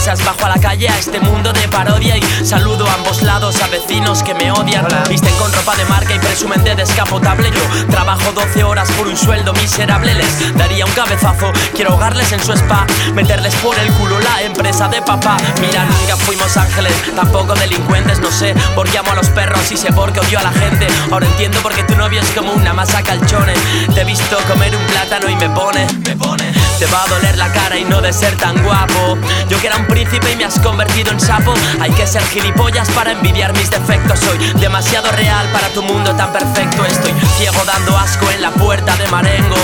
Bajo 0.04 0.44
a 0.44 0.50
la 0.50 0.60
calle 0.60 0.86
a 0.86 0.98
este 0.98 1.18
mundo 1.18 1.50
de 1.54 1.66
parodia 1.66 2.18
y 2.18 2.22
saludo 2.44 2.86
a 2.86 2.92
ambos 2.92 3.22
lados 3.22 3.62
a 3.62 3.68
vecinos 3.68 4.22
que 4.22 4.34
me 4.34 4.52
odian. 4.52 4.86
Visten 5.08 5.34
con 5.36 5.50
ropa 5.50 5.74
de 5.76 5.84
marca 5.86 6.14
y 6.14 6.18
presumen 6.18 6.62
de 6.62 6.74
descapotable. 6.74 7.50
Yo 7.50 7.86
trabajo 7.86 8.30
12 8.32 8.64
horas 8.64 8.92
por 8.92 9.08
un 9.08 9.16
sueldo 9.16 9.54
miserable. 9.54 10.12
Les 10.12 10.54
daría 10.58 10.84
un 10.84 10.92
cabezazo. 10.92 11.50
Quiero 11.74 11.92
ahogarles 11.92 12.30
en 12.32 12.44
su 12.44 12.52
spa, 12.52 12.86
meterles 13.14 13.54
por 13.56 13.78
el 13.78 13.90
culo 13.94 14.20
la 14.20 14.42
empresa 14.42 14.88
de 14.88 15.00
papá. 15.00 15.38
Mira, 15.62 15.86
nunca 15.86 16.18
fuimos 16.18 16.54
ángeles, 16.58 16.92
tampoco 17.16 17.54
delincuentes. 17.54 18.20
No 18.20 18.30
sé 18.30 18.54
por 18.74 18.86
qué 18.90 18.98
amo 18.98 19.12
a 19.12 19.14
los 19.14 19.30
perros 19.30 19.72
y 19.72 19.78
sé 19.78 19.90
por 19.90 20.12
qué 20.12 20.20
odio 20.20 20.38
a 20.38 20.42
la 20.42 20.52
gente. 20.52 20.86
Ahora 21.10 21.24
entiendo 21.24 21.58
por 21.60 21.74
qué 21.74 21.82
tu 21.82 21.96
novio 21.96 22.20
es 22.20 22.30
como 22.32 22.52
una 22.52 22.74
masa 22.74 23.02
calchones. 23.02 23.58
Te 23.94 24.02
he 24.02 24.04
visto 24.04 24.36
comer 24.48 24.76
un 24.76 24.84
plátano 24.84 25.30
y 25.30 25.36
me 25.36 25.48
pone, 25.48 25.86
me 26.06 26.14
pone. 26.14 26.43
Te 26.78 26.86
va 26.86 27.04
a 27.04 27.08
doler 27.08 27.38
la 27.38 27.52
cara 27.52 27.78
y 27.78 27.84
no 27.84 28.00
de 28.00 28.12
ser 28.12 28.36
tan 28.36 28.60
guapo. 28.62 29.16
Yo 29.48 29.60
que 29.60 29.68
era 29.68 29.76
un 29.76 29.86
príncipe 29.86 30.32
y 30.32 30.36
me 30.36 30.44
has 30.44 30.58
convertido 30.58 31.12
en 31.12 31.20
sapo. 31.20 31.54
Hay 31.80 31.90
que 31.92 32.06
ser 32.06 32.22
gilipollas 32.22 32.90
para 32.90 33.12
envidiar 33.12 33.56
mis 33.56 33.70
defectos. 33.70 34.18
Soy 34.18 34.38
demasiado 34.60 35.10
real 35.12 35.48
para 35.52 35.68
tu 35.68 35.82
mundo 35.82 36.14
tan 36.16 36.32
perfecto. 36.32 36.84
Estoy 36.84 37.12
ciego 37.36 37.62
dando 37.64 37.96
asco 37.96 38.28
en 38.30 38.42
la 38.42 38.50
puerta 38.50 38.96
de 38.96 39.08
Marengo. 39.08 39.56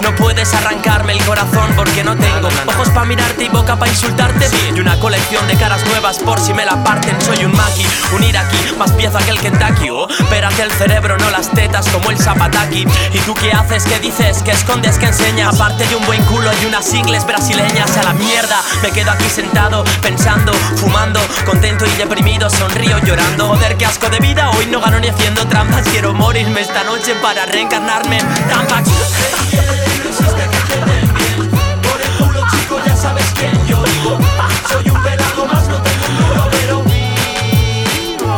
No 0.00 0.14
puedes 0.14 0.52
arrancarme 0.54 1.12
el 1.12 1.24
corazón 1.24 1.72
porque 1.76 2.04
no 2.04 2.16
tengo 2.16 2.48
ojos 2.66 2.88
para 2.90 3.04
mirarte 3.04 3.44
y 3.44 3.48
boca 3.48 3.76
para 3.76 3.90
insultarte. 3.90 4.48
Y 4.74 4.80
una 4.80 4.98
colección 4.98 5.46
de 5.48 5.56
caras 5.56 5.84
nuevas 5.86 6.18
por 6.18 6.40
si 6.40 6.54
me 6.54 6.64
la 6.64 6.82
parten. 6.84 7.20
Soy 7.20 7.44
un 7.44 7.52
maki, 7.52 7.86
un 8.14 8.24
iraquí, 8.24 8.56
más 8.78 8.92
pieza 8.92 9.18
que 9.18 9.30
el 9.30 9.40
Kentucky. 9.40 9.90
Oh, 9.90 10.08
espérate 10.08 10.62
el 10.62 10.70
cerebro, 10.72 11.18
no 11.18 11.30
las 11.30 11.50
tetas 11.50 11.88
como 11.88 12.10
el 12.10 12.18
zapataki. 12.18 12.86
¿Y 13.12 13.18
tú 13.20 13.34
qué 13.34 13.52
haces? 13.52 13.84
¿Qué 13.84 13.98
dices? 13.98 14.42
¿Qué 14.42 14.52
escondes? 14.52 14.98
¿Qué 14.98 15.06
enseñas? 15.06 15.54
Aparte 15.54 15.86
de 15.86 15.96
un 15.96 16.06
buen 16.06 16.22
culo 16.24 16.50
y 16.62 16.66
unas 16.66 16.92
ingles 16.94 17.26
brasileñas 17.26 17.96
a 17.96 18.02
la 18.04 18.12
mierda. 18.12 18.62
Me 18.82 18.90
quedo 18.90 19.10
aquí 19.10 19.28
sentado, 19.28 19.84
pensando, 20.02 20.52
fumando, 20.76 21.20
contento 21.44 21.84
y 21.86 21.90
deprimido, 21.96 22.48
sonrío 22.50 22.98
llorando. 22.98 23.48
Joder, 23.48 23.76
qué 23.76 23.86
asco 23.86 24.08
de 24.08 24.18
vida, 24.20 24.50
hoy 24.50 24.66
no 24.66 24.80
gano 24.80 25.00
ni 25.00 25.08
haciendo 25.08 25.46
trampas. 25.46 25.86
Quiero 25.88 26.14
morirme 26.14 26.60
esta 26.60 26.84
noche 26.84 27.14
para 27.16 27.46
reencarnarme 27.46 28.18
en 28.18 28.48
Tampax. 28.48 29.67
Yo 33.68 33.82
digo. 33.84 34.18
Soy 34.68 34.90
un 34.90 35.02
pelado 35.02 35.46
más, 35.46 35.68
no 35.68 35.80
tengo 35.82 36.06
un 36.08 36.16
duro, 36.16 36.48
pero 36.50 36.82
vivo. 36.82 38.34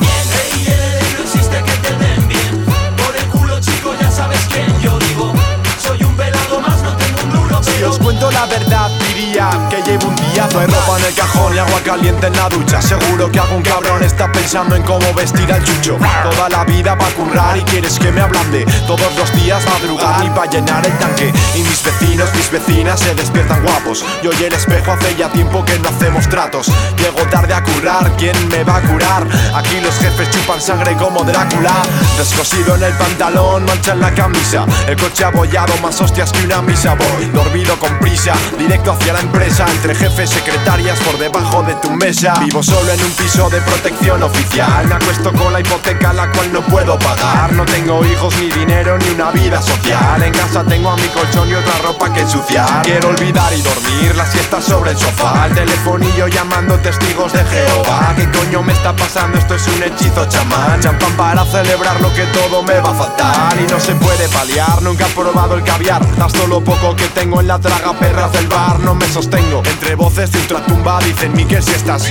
Bien, 0.00 0.26
ey, 0.42 0.66
ey, 0.66 1.14
no 1.16 1.22
existe 1.22 1.62
que 1.62 1.72
te 1.72 1.96
den 1.96 2.28
bien. 2.28 2.66
Por 2.96 3.16
el 3.16 3.26
culo, 3.26 3.60
chico, 3.60 3.94
ya 4.00 4.10
sabes 4.10 4.40
quién 4.50 4.66
yo 4.80 4.98
digo. 4.98 5.32
Soy 5.80 6.02
un 6.02 6.16
pelado 6.16 6.60
más, 6.60 6.82
no 6.82 6.96
tengo 6.96 7.22
un 7.22 7.30
duro, 7.30 7.62
Si 7.62 7.70
pero 7.72 7.90
os 7.90 7.98
cuento 7.98 8.30
la 8.30 8.46
verdad, 8.46 8.90
diría 9.14 9.65
llevo 9.86 10.08
un 10.08 10.16
día 10.16 10.48
No 10.52 10.60
hay 10.60 10.66
ropa 10.66 10.98
en 10.98 11.04
el 11.04 11.14
cajón 11.14 11.54
y 11.54 11.58
agua 11.58 11.80
caliente 11.82 12.26
en 12.26 12.36
la 12.36 12.48
ducha. 12.48 12.82
Seguro 12.82 13.30
que 13.30 13.38
algún 13.38 13.62
cabrón 13.62 14.02
está 14.02 14.30
pensando 14.32 14.74
en 14.74 14.82
cómo 14.82 15.12
vestir 15.14 15.50
al 15.52 15.62
chucho. 15.64 15.98
Toda 16.22 16.48
la 16.48 16.64
vida 16.64 16.96
pa' 16.98 17.10
currar 17.10 17.56
y 17.56 17.62
quieres 17.62 17.98
que 17.98 18.10
me 18.10 18.20
ablande. 18.20 18.64
Todos 18.86 19.14
los 19.16 19.32
días 19.34 19.64
madrugar 19.66 20.24
y 20.24 20.30
pa' 20.30 20.46
llenar 20.46 20.84
el 20.86 20.96
tanque. 20.98 21.32
Y 21.54 21.62
mis 21.62 21.82
vecinos, 21.82 22.28
mis 22.34 22.50
vecinas 22.50 23.00
se 23.00 23.14
despiertan 23.14 23.62
guapos. 23.62 24.04
Yo 24.22 24.30
y 24.38 24.44
el 24.44 24.52
espejo 24.52 24.92
hace 24.92 25.14
ya 25.16 25.30
tiempo 25.30 25.64
que 25.64 25.78
no 25.78 25.88
hacemos 25.88 26.28
tratos. 26.28 26.68
Llego 26.98 27.22
tarde 27.30 27.54
a 27.54 27.62
currar, 27.62 28.12
¿quién 28.16 28.36
me 28.48 28.64
va 28.64 28.76
a 28.76 28.82
curar? 28.82 29.26
Aquí 29.54 29.80
los 29.80 29.94
jefes 29.98 30.30
chupan 30.30 30.60
sangre 30.60 30.96
como 30.96 31.22
Drácula. 31.24 31.82
Descosido 32.18 32.74
en 32.74 32.82
el 32.82 32.92
pantalón, 32.94 33.64
mancha 33.64 33.92
en 33.92 34.00
la 34.00 34.12
camisa. 34.12 34.66
El 34.86 34.96
coche 34.96 35.24
abollado, 35.24 35.74
más 35.82 36.00
hostias 36.00 36.32
que 36.32 36.44
una 36.44 36.62
misa. 36.62 36.94
Voy 36.94 37.26
dormido 37.26 37.78
con 37.78 37.98
prisa, 37.98 38.34
directo 38.58 38.92
hacia 38.92 39.12
la 39.12 39.20
empresa 39.20 39.66
Entre 39.76 39.94
jefes, 39.94 40.30
secretarias 40.30 40.98
por 41.00 41.18
debajo 41.18 41.62
de 41.62 41.74
tu 41.76 41.90
mesa. 41.90 42.32
Vivo 42.40 42.62
solo 42.62 42.90
en 42.90 43.04
un 43.04 43.10
piso 43.12 43.48
de 43.50 43.60
protección 43.60 44.22
oficial. 44.22 44.86
Me 44.88 44.94
acuesto 44.94 45.30
con 45.34 45.52
la 45.52 45.60
hipoteca 45.60 46.14
la 46.14 46.32
cual 46.32 46.50
no 46.50 46.62
puedo 46.62 46.98
pagar. 46.98 47.52
No 47.52 47.64
tengo 47.66 48.04
hijos, 48.06 48.34
ni 48.40 48.50
dinero, 48.50 48.96
ni 48.98 49.10
una 49.10 49.30
vida 49.32 49.60
social. 49.60 50.22
En 50.22 50.32
casa 50.32 50.64
tengo 50.64 50.90
a 50.90 50.96
mi 50.96 51.06
colchón 51.08 51.50
y 51.50 51.54
otra 51.54 51.74
ropa 51.82 52.10
que 52.12 52.22
ensuciar. 52.22 52.82
Quiero 52.84 53.10
olvidar 53.10 53.52
y 53.52 53.60
dormir 53.60 54.16
la 54.16 54.24
siesta 54.24 54.62
sobre 54.62 54.92
el 54.92 54.96
sofá. 54.96 55.46
El 55.46 55.54
telefonillo 55.54 56.26
llamando 56.28 56.78
testigos 56.78 57.34
de 57.34 57.44
Jehová. 57.44 58.14
¿Qué 58.16 58.28
coño 58.30 58.62
me 58.62 58.72
está 58.72 58.96
pasando? 58.96 59.38
Esto 59.38 59.56
es 59.56 59.68
un 59.68 59.82
hechizo 59.82 60.26
chamán 60.26 60.80
Champán 60.80 61.12
para 61.18 61.44
celebrar 61.44 62.00
lo 62.00 62.12
que 62.14 62.24
todo 62.26 62.62
me 62.62 62.80
va 62.80 62.90
a 62.90 62.94
faltar. 62.94 63.60
Y 63.60 63.70
no 63.70 63.78
se 63.78 63.94
puede 63.94 64.26
paliar, 64.30 64.80
nunca 64.82 65.06
he 65.06 65.10
probado 65.10 65.54
el 65.54 65.62
caviar. 65.62 66.02
Gasto 66.16 66.46
lo 66.46 66.64
poco 66.64 66.96
que 66.96 67.08
tengo 67.08 67.40
en 67.40 67.48
la 67.48 67.58
traga 67.58 67.92
perras 67.92 68.32
del 68.32 68.48
bar. 68.48 68.80
No 68.80 68.94
me 68.94 69.06
sostengo, 69.06 69.55
entre 69.64 69.94
voces 69.94 70.30
de 70.30 70.38
ultratumba 70.38 70.98
Dicen 71.00 71.32
Miquel 71.32 71.62
si 71.62 71.72
estás 71.72 72.10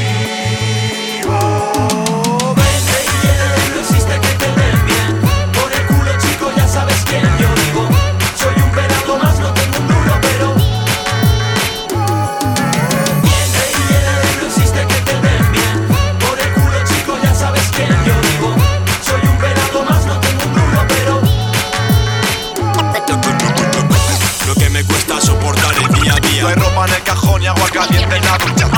No 26.46 26.50
hay 26.50 26.58
ropa 26.58 26.86
en 26.86 26.94
el 26.94 27.02
cajón 27.02 27.42
y 27.42 27.48
agua 27.48 27.68
caliente 27.74 28.18
en 28.18 28.24
la 28.24 28.38
ducha 28.38 28.70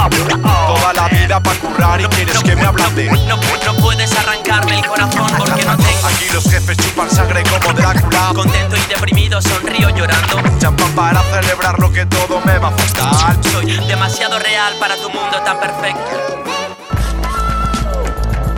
Toda 0.67 0.93
la 0.93 1.09
vida 1.09 1.43
pa' 1.43 1.53
currar 1.55 1.99
y 1.99 2.05
quieres 2.05 2.41
que 2.41 2.55
me 2.55 2.61
ablande 2.61 3.11
No, 3.27 3.35
no 3.35 3.75
puedes 3.81 4.09
arrancarme 4.17 4.79
el 4.79 4.87
corazón 4.87 5.29
porque 5.37 5.65
no 5.65 5.75
tengo. 5.75 6.07
Aquí 6.07 6.29
los 6.33 6.45
jefes 6.45 6.77
chupan 6.77 7.11
sangre 7.11 7.43
como 7.43 7.73
Drácula 7.73 8.31
Contento 8.33 8.77
y 8.77 8.93
deprimido, 8.93 9.41
sonrío 9.41 9.89
llorando. 9.89 10.41
Champán 10.59 10.93
para 10.93 11.21
celebrar 11.23 11.77
lo 11.77 11.91
que 11.91 12.05
todo 12.05 12.39
me 12.45 12.57
va 12.57 12.69
a 12.69 12.71
faltar 12.71 13.37
Soy 13.51 13.85
demasiado 13.85 14.39
real 14.39 14.73
para 14.79 14.95
tu 14.95 15.09
mundo 15.09 15.37
tan 15.43 15.59
perfecto. 15.59 16.45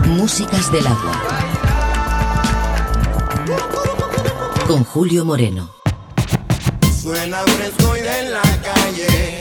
Músicas 0.06 0.70
del 0.70 0.86
agua. 0.86 1.20
Con 4.68 4.84
Julio 4.84 5.24
Moreno. 5.24 5.79
Suena 7.10 7.38
fresco 7.38 7.96
y 7.96 8.02
de 8.02 8.30
la 8.30 8.42
calle. 8.62 9.38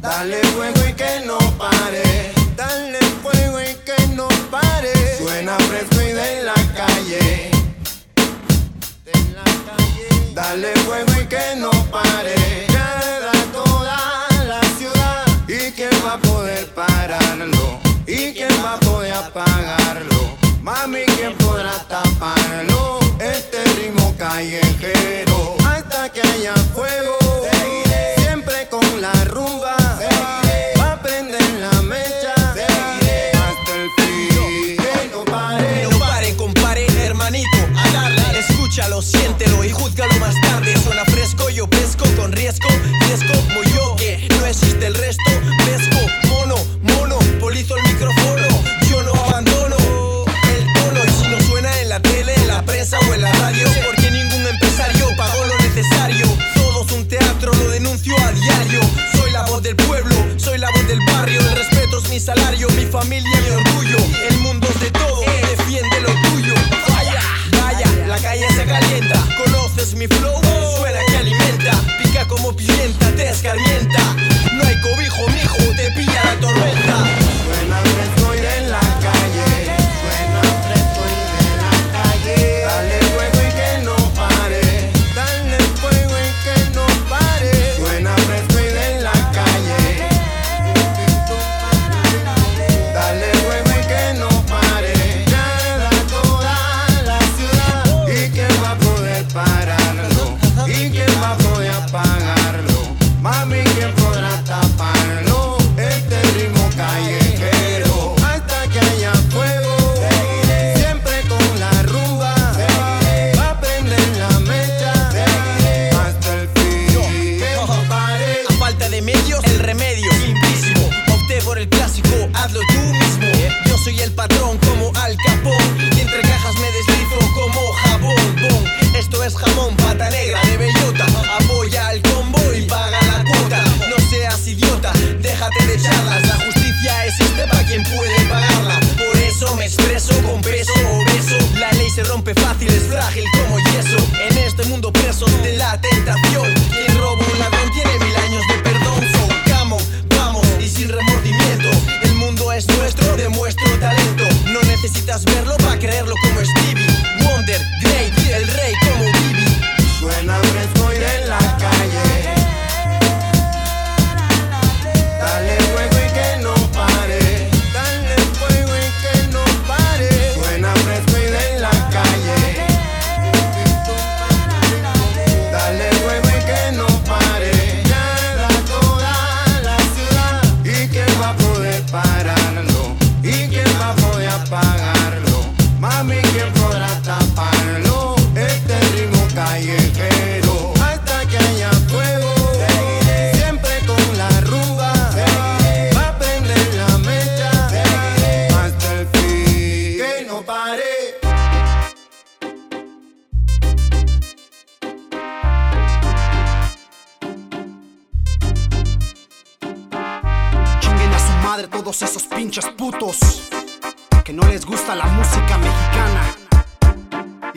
Dale 0.00 0.42
fuego 0.42 0.80
y 0.88 0.92
que 0.94 1.20
no 1.26 1.38
pare. 1.56 2.32
Dale 2.56 2.98
fuego 3.22 3.60
y 3.60 3.74
que 3.86 4.06
no 4.16 4.26
pare. 4.50 4.92
Suena 5.16 5.56
fresco 5.58 6.02
y 6.02 6.12
de 6.12 6.42
la 6.42 6.54
calle. 6.74 7.50
Dale 10.34 10.74
fuego 10.84 11.12
y 11.22 11.26
que 11.26 11.54
no 11.56 11.70
pare. 11.92 12.66
Cada 12.72 13.32
toda 13.52 14.26
la 14.44 14.60
ciudad. 14.76 15.24
¿Y 15.46 15.70
quién 15.70 15.92
va 16.04 16.14
a 16.14 16.18
poder 16.18 16.66
pararlo? 16.74 17.78
¿Y 18.08 18.32
quién 18.32 18.50
va 18.64 18.74
a 18.74 18.80
poder 18.80 19.12
apagarlo? 19.12 20.36
Mami, 20.62 21.04
¿quién 21.16 21.36
podrá 21.36 21.78
taparlo? 21.86 22.99
Este 23.32 23.64
ritmo 23.80 24.14
callejero. 24.18 25.56
Hasta 25.66 26.08
que 26.10 26.20
haya 26.20 26.54
fuego. 26.74 27.16
Seguiré. 27.50 28.14
Siempre 28.16 28.68
con 28.68 29.00
la 29.00 29.12
rumba. 29.24 29.76
Seguiré. 29.98 30.72
Va 30.78 30.92
a 30.92 31.02
prender 31.02 31.42
la 31.60 31.82
mecha. 31.82 32.34
Seguiré. 32.54 33.30
Hasta 33.32 33.72
el 33.76 33.88
fin. 33.96 34.76
Que 34.76 35.10
no 35.12 35.24
pare. 35.24 35.82
No 35.90 35.98
paren, 35.98 36.36
comparen, 36.36 36.98
hermanito, 36.98 37.58
a 37.76 37.90
darle. 37.92 38.38
Escúchalo, 38.38 39.02
siéntelo 39.02 39.64
y 39.64 39.70
júzgalo 39.70 40.14
más 40.18 40.34
tarde. 40.40 40.74
Suena 40.82 41.04
fresco, 41.04 41.48
yo 41.50 41.68
pesco 41.68 42.04
con 42.16 42.32
riesgo. 42.32 42.68
Riesgo 43.00 43.34
como 43.48 43.62
yo, 43.74 43.96
que 43.96 44.28
no 44.38 44.46
existe 44.46 44.86
el 44.86 44.94
resto. 44.94 45.30
Pesco, 45.64 46.00
familia, 63.00 63.39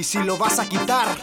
Y 0.04 0.06
si 0.06 0.18
lo 0.22 0.38
vas 0.38 0.60
a 0.60 0.68
quitar, 0.68 1.16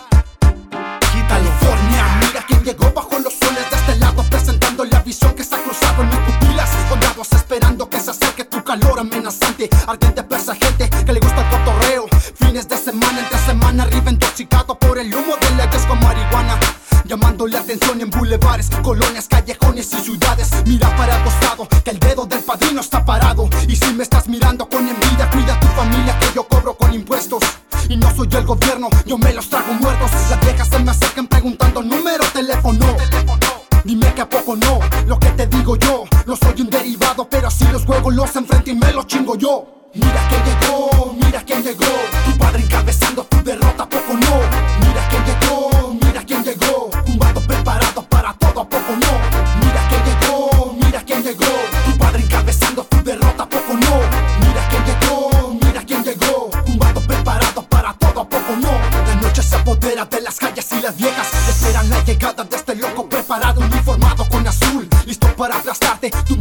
quítalo. 1.13 1.29
California, 1.29 2.21
mira 2.23 2.43
quién 2.47 2.65
llegó 2.65 2.91
bajo 2.95 3.19
los 3.19 3.35
soles 3.35 3.69
de 3.71 3.77
este 3.77 3.97
lado, 3.97 4.25
presentando 4.31 4.87
la 4.87 5.01
visión 5.01 5.35
que 5.35 5.45
se 5.45 5.55
ha 5.55 5.63
cruzado 5.63 6.03
en 6.03 6.09
mis 6.09 6.19
pupilas. 6.21 6.71
Escondados 6.75 7.31
esperando 7.35 7.91
que 7.91 8.01
se 8.01 8.11
acerque 8.13 8.47
tu 8.47 8.65
calor 8.65 9.01
amenazante, 9.01 9.69
ardiente 9.87 10.23
persa 10.23 10.55
gente 10.55 10.89
que 11.05 11.13
le 11.13 11.21
gusta 11.21 11.43
el 11.43 11.59
cotorreo. 11.59 12.07
Fines 12.37 12.67
de 12.67 12.79
semana, 12.79 13.21
entre 13.21 13.39
semana, 13.41 13.83
arriba 13.83 14.13
intoxicado 14.13 14.79
por 14.79 14.99
el 14.99 15.15
humo 15.15 15.37
de 15.37 15.51
leyes 15.57 15.85
con 15.85 16.01
marihuana. 16.01 16.59
Llamando 17.05 17.47
la 17.47 17.59
atención 17.59 18.01
en 18.01 18.09
bulevares, 18.09 18.71
colonias, 18.83 19.29
callejones 19.29 19.93
y 19.93 20.01
ciudades. 20.01 20.53
Mira 20.65 20.97
para 20.97 21.19
el 21.19 21.23
costado, 21.25 21.69
que 21.85 21.91
el 21.91 21.99
dedo 21.99 22.25
del 22.25 22.41
padrino 22.41 22.81
está 22.81 23.05
parado. 23.05 23.47
Y 23.69 23.77
si 23.77 23.93
me 23.93 24.05
estás 24.05 24.27
mirando 24.27 24.70
Y 27.91 27.97
no 27.97 28.09
soy 28.15 28.29
el 28.31 28.47
gobierno, 28.47 28.89
yo 29.05 29.19
me 29.19 29.33
los 29.33 29.51
trago 29.51 29.73
muertos. 29.73 30.13
Las 30.31 30.41
viejas 30.43 30.69
se 30.69 30.79
me 30.79 30.93
acercan 30.93 31.27
preguntando 31.27 31.83
número, 31.83 32.23
teléfono. 32.33 32.87
Dime 33.83 34.15
que 34.15 34.21
a 34.21 34.29
poco 34.29 34.55
no, 34.55 34.79
lo 35.09 35.19
que 35.19 35.31
te 35.31 35.49
digo 35.49 35.75
yo. 35.75 36.05
No 36.25 36.37
soy 36.37 36.61
un 36.61 36.71
derivado, 36.71 37.29
pero 37.29 37.49
así 37.49 37.65
los 37.73 37.85
juegos 37.85 38.15
los 38.15 38.37
enfrento 38.37 38.71
y 38.71 38.77
me 38.77 38.93
los 38.93 39.09
chingo 39.09 39.35
yo. 39.35 39.89
Mira 39.93 40.29
quién 40.29 40.41
llegó, 40.45 40.70
las 66.03 66.40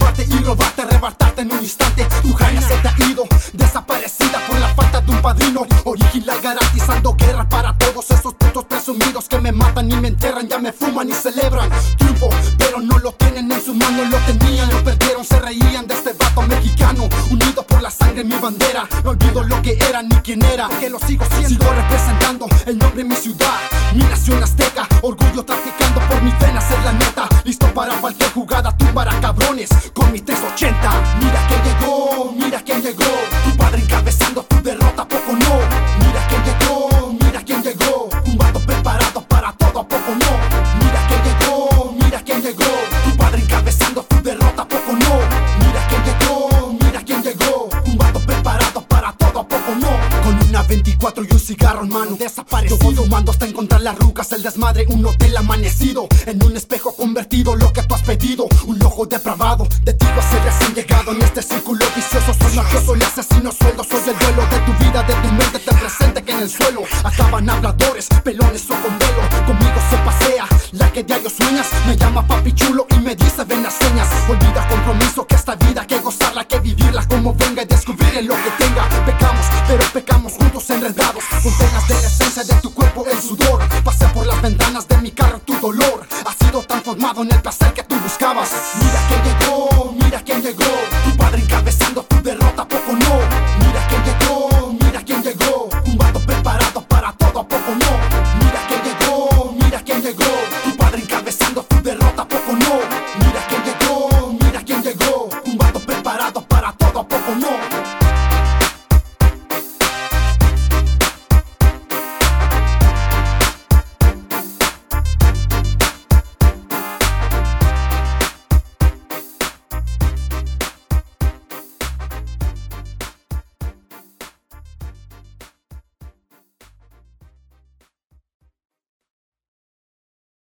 mi 18.24 18.36
bandera. 18.36 18.88
No 19.04 19.12
olvido 19.12 19.44
lo 19.44 19.62
que 19.62 19.78
era 19.90 20.02
ni 20.02 20.16
quién 20.18 20.44
era, 20.44 20.68
que 20.80 20.90
lo 20.90 21.00
sigo 21.00 21.26
siendo, 21.26 21.50
sigo 21.50 21.66
representando 21.74 22.48
el 22.66 22.78
nombre 22.78 23.04
de 23.04 23.10
mi 23.10 23.16
ciudad, 23.16 23.60
mi 23.96 24.04
nación 24.04 24.42
azteca, 24.44 24.88
orgullo 25.02 25.44
traficando 25.44 26.00
por 26.02 26.22
mis 26.22 26.38
venas 26.40 26.66
es 26.70 26.84
la 26.84 26.94
neta, 26.94 27.30
listo 27.44 27.74
para 27.74 27.94
cualquier 27.96 28.32
jugada, 28.32 28.76
tú 28.76 28.86
para 28.94 29.20
cabrones, 29.22 29.70
con 29.94 30.12
mi 30.12 30.20
380. 30.20 31.18
Mira 31.20 31.48
quién 31.48 31.64
llegó, 31.64 32.32
cigarro 52.10 52.16
en 52.16 52.18
mano, 52.18 52.18
desaparecido. 52.18 52.80
Fumando 52.80 53.32
hasta 53.32 53.45
encontrar 53.45 53.82
las 53.82 53.97
rucas, 53.97 54.32
el 54.32 54.43
desmadre, 54.43 54.86
un 54.88 55.05
hotel 55.05 55.36
amanecido. 55.38 56.07
En 56.26 56.43
un 56.43 56.55
espejo 56.55 56.95
convertido, 56.95 57.55
lo 57.55 57.72
que 57.74 57.84
tú 57.84 57.95
has 57.95 58.01
pedido. 58.03 58.47
Un 58.66 58.82
ojo 58.84 59.05
depravado, 59.05 59.68
de 59.84 59.93
ti 59.93 60.05
ser 60.32 60.43
recién 60.43 60.74
llegado 60.76 61.12
en 61.12 61.22
este 61.22 61.41
círculo 61.41 61.86
vicioso. 61.95 62.34
Soy 62.34 62.55
mafioso, 62.55 62.95
el 62.95 63.03
asesino 63.03 63.51
sueldo. 63.51 63.84
Soy 63.84 64.01
el 64.07 64.20
duelo 64.20 64.43
de 64.47 64.60
tu 64.60 64.74
vida, 64.84 65.03
de 65.03 65.14
tu 65.14 65.34
mente, 65.34 65.60
te 65.60 65.76
presente 65.76 66.24
que 66.24 66.32
en 66.32 66.39
el 66.39 66.49
suelo 66.49 66.84
acaban 67.03 67.49
habladores, 67.49 68.07
pelones 68.24 68.64
o 68.70 68.76
con 68.82 68.97
velo. 68.99 69.22
Conmigo 69.45 69.80
se 69.89 69.97
pasea, 69.97 70.47
la 70.74 70.91
que 70.91 71.03
diario 71.03 71.30
sueñas. 71.30 71.68
Me 71.88 71.95
llama 71.95 72.26
papi 72.28 72.53
chulo 72.53 72.86
y 72.91 72.99
me 72.99 73.16
dice 73.16 73.43
ven 73.45 73.64
las 73.64 73.74
señas. 73.74 74.07
Olvida 74.28 74.68
compromiso 74.68 75.26
que 75.26 75.36
esta 75.36 75.55
vida 75.55 75.86
que 75.88 75.99
gozarla, 75.99 76.45
que 76.45 76.60
vivirla 76.60 77.07
como 77.07 77.34
venga 77.34 77.64
y 77.64 77.66
descubrir 77.66 78.18
en 78.18 78.28
lo 78.28 78.36
que 78.36 78.51
tenga. 78.57 78.88
Pecamos, 79.05 79.45
pero 79.68 79.84
pecamos 79.93 80.34
juntos. 80.34 80.60
Con 80.70 80.80
penas 80.80 80.95
de 82.48 82.54
tu 82.62 82.74
cuerpo, 82.74 83.06
el 83.06 83.22
sudor. 83.22 83.60
Pasé 83.84 84.08
por 84.10 84.26
las 84.26 84.42
ventanas 84.42 84.88
de 84.88 84.98
mi 85.00 85.12
carro, 85.12 85.40
tu 85.40 85.54
dolor 85.60 86.08
ha 86.26 86.46
sido 86.46 86.62
transformado 86.64 87.24
en 87.24 87.32
el 87.34 87.42
placer 87.42 87.74
que 87.74 87.84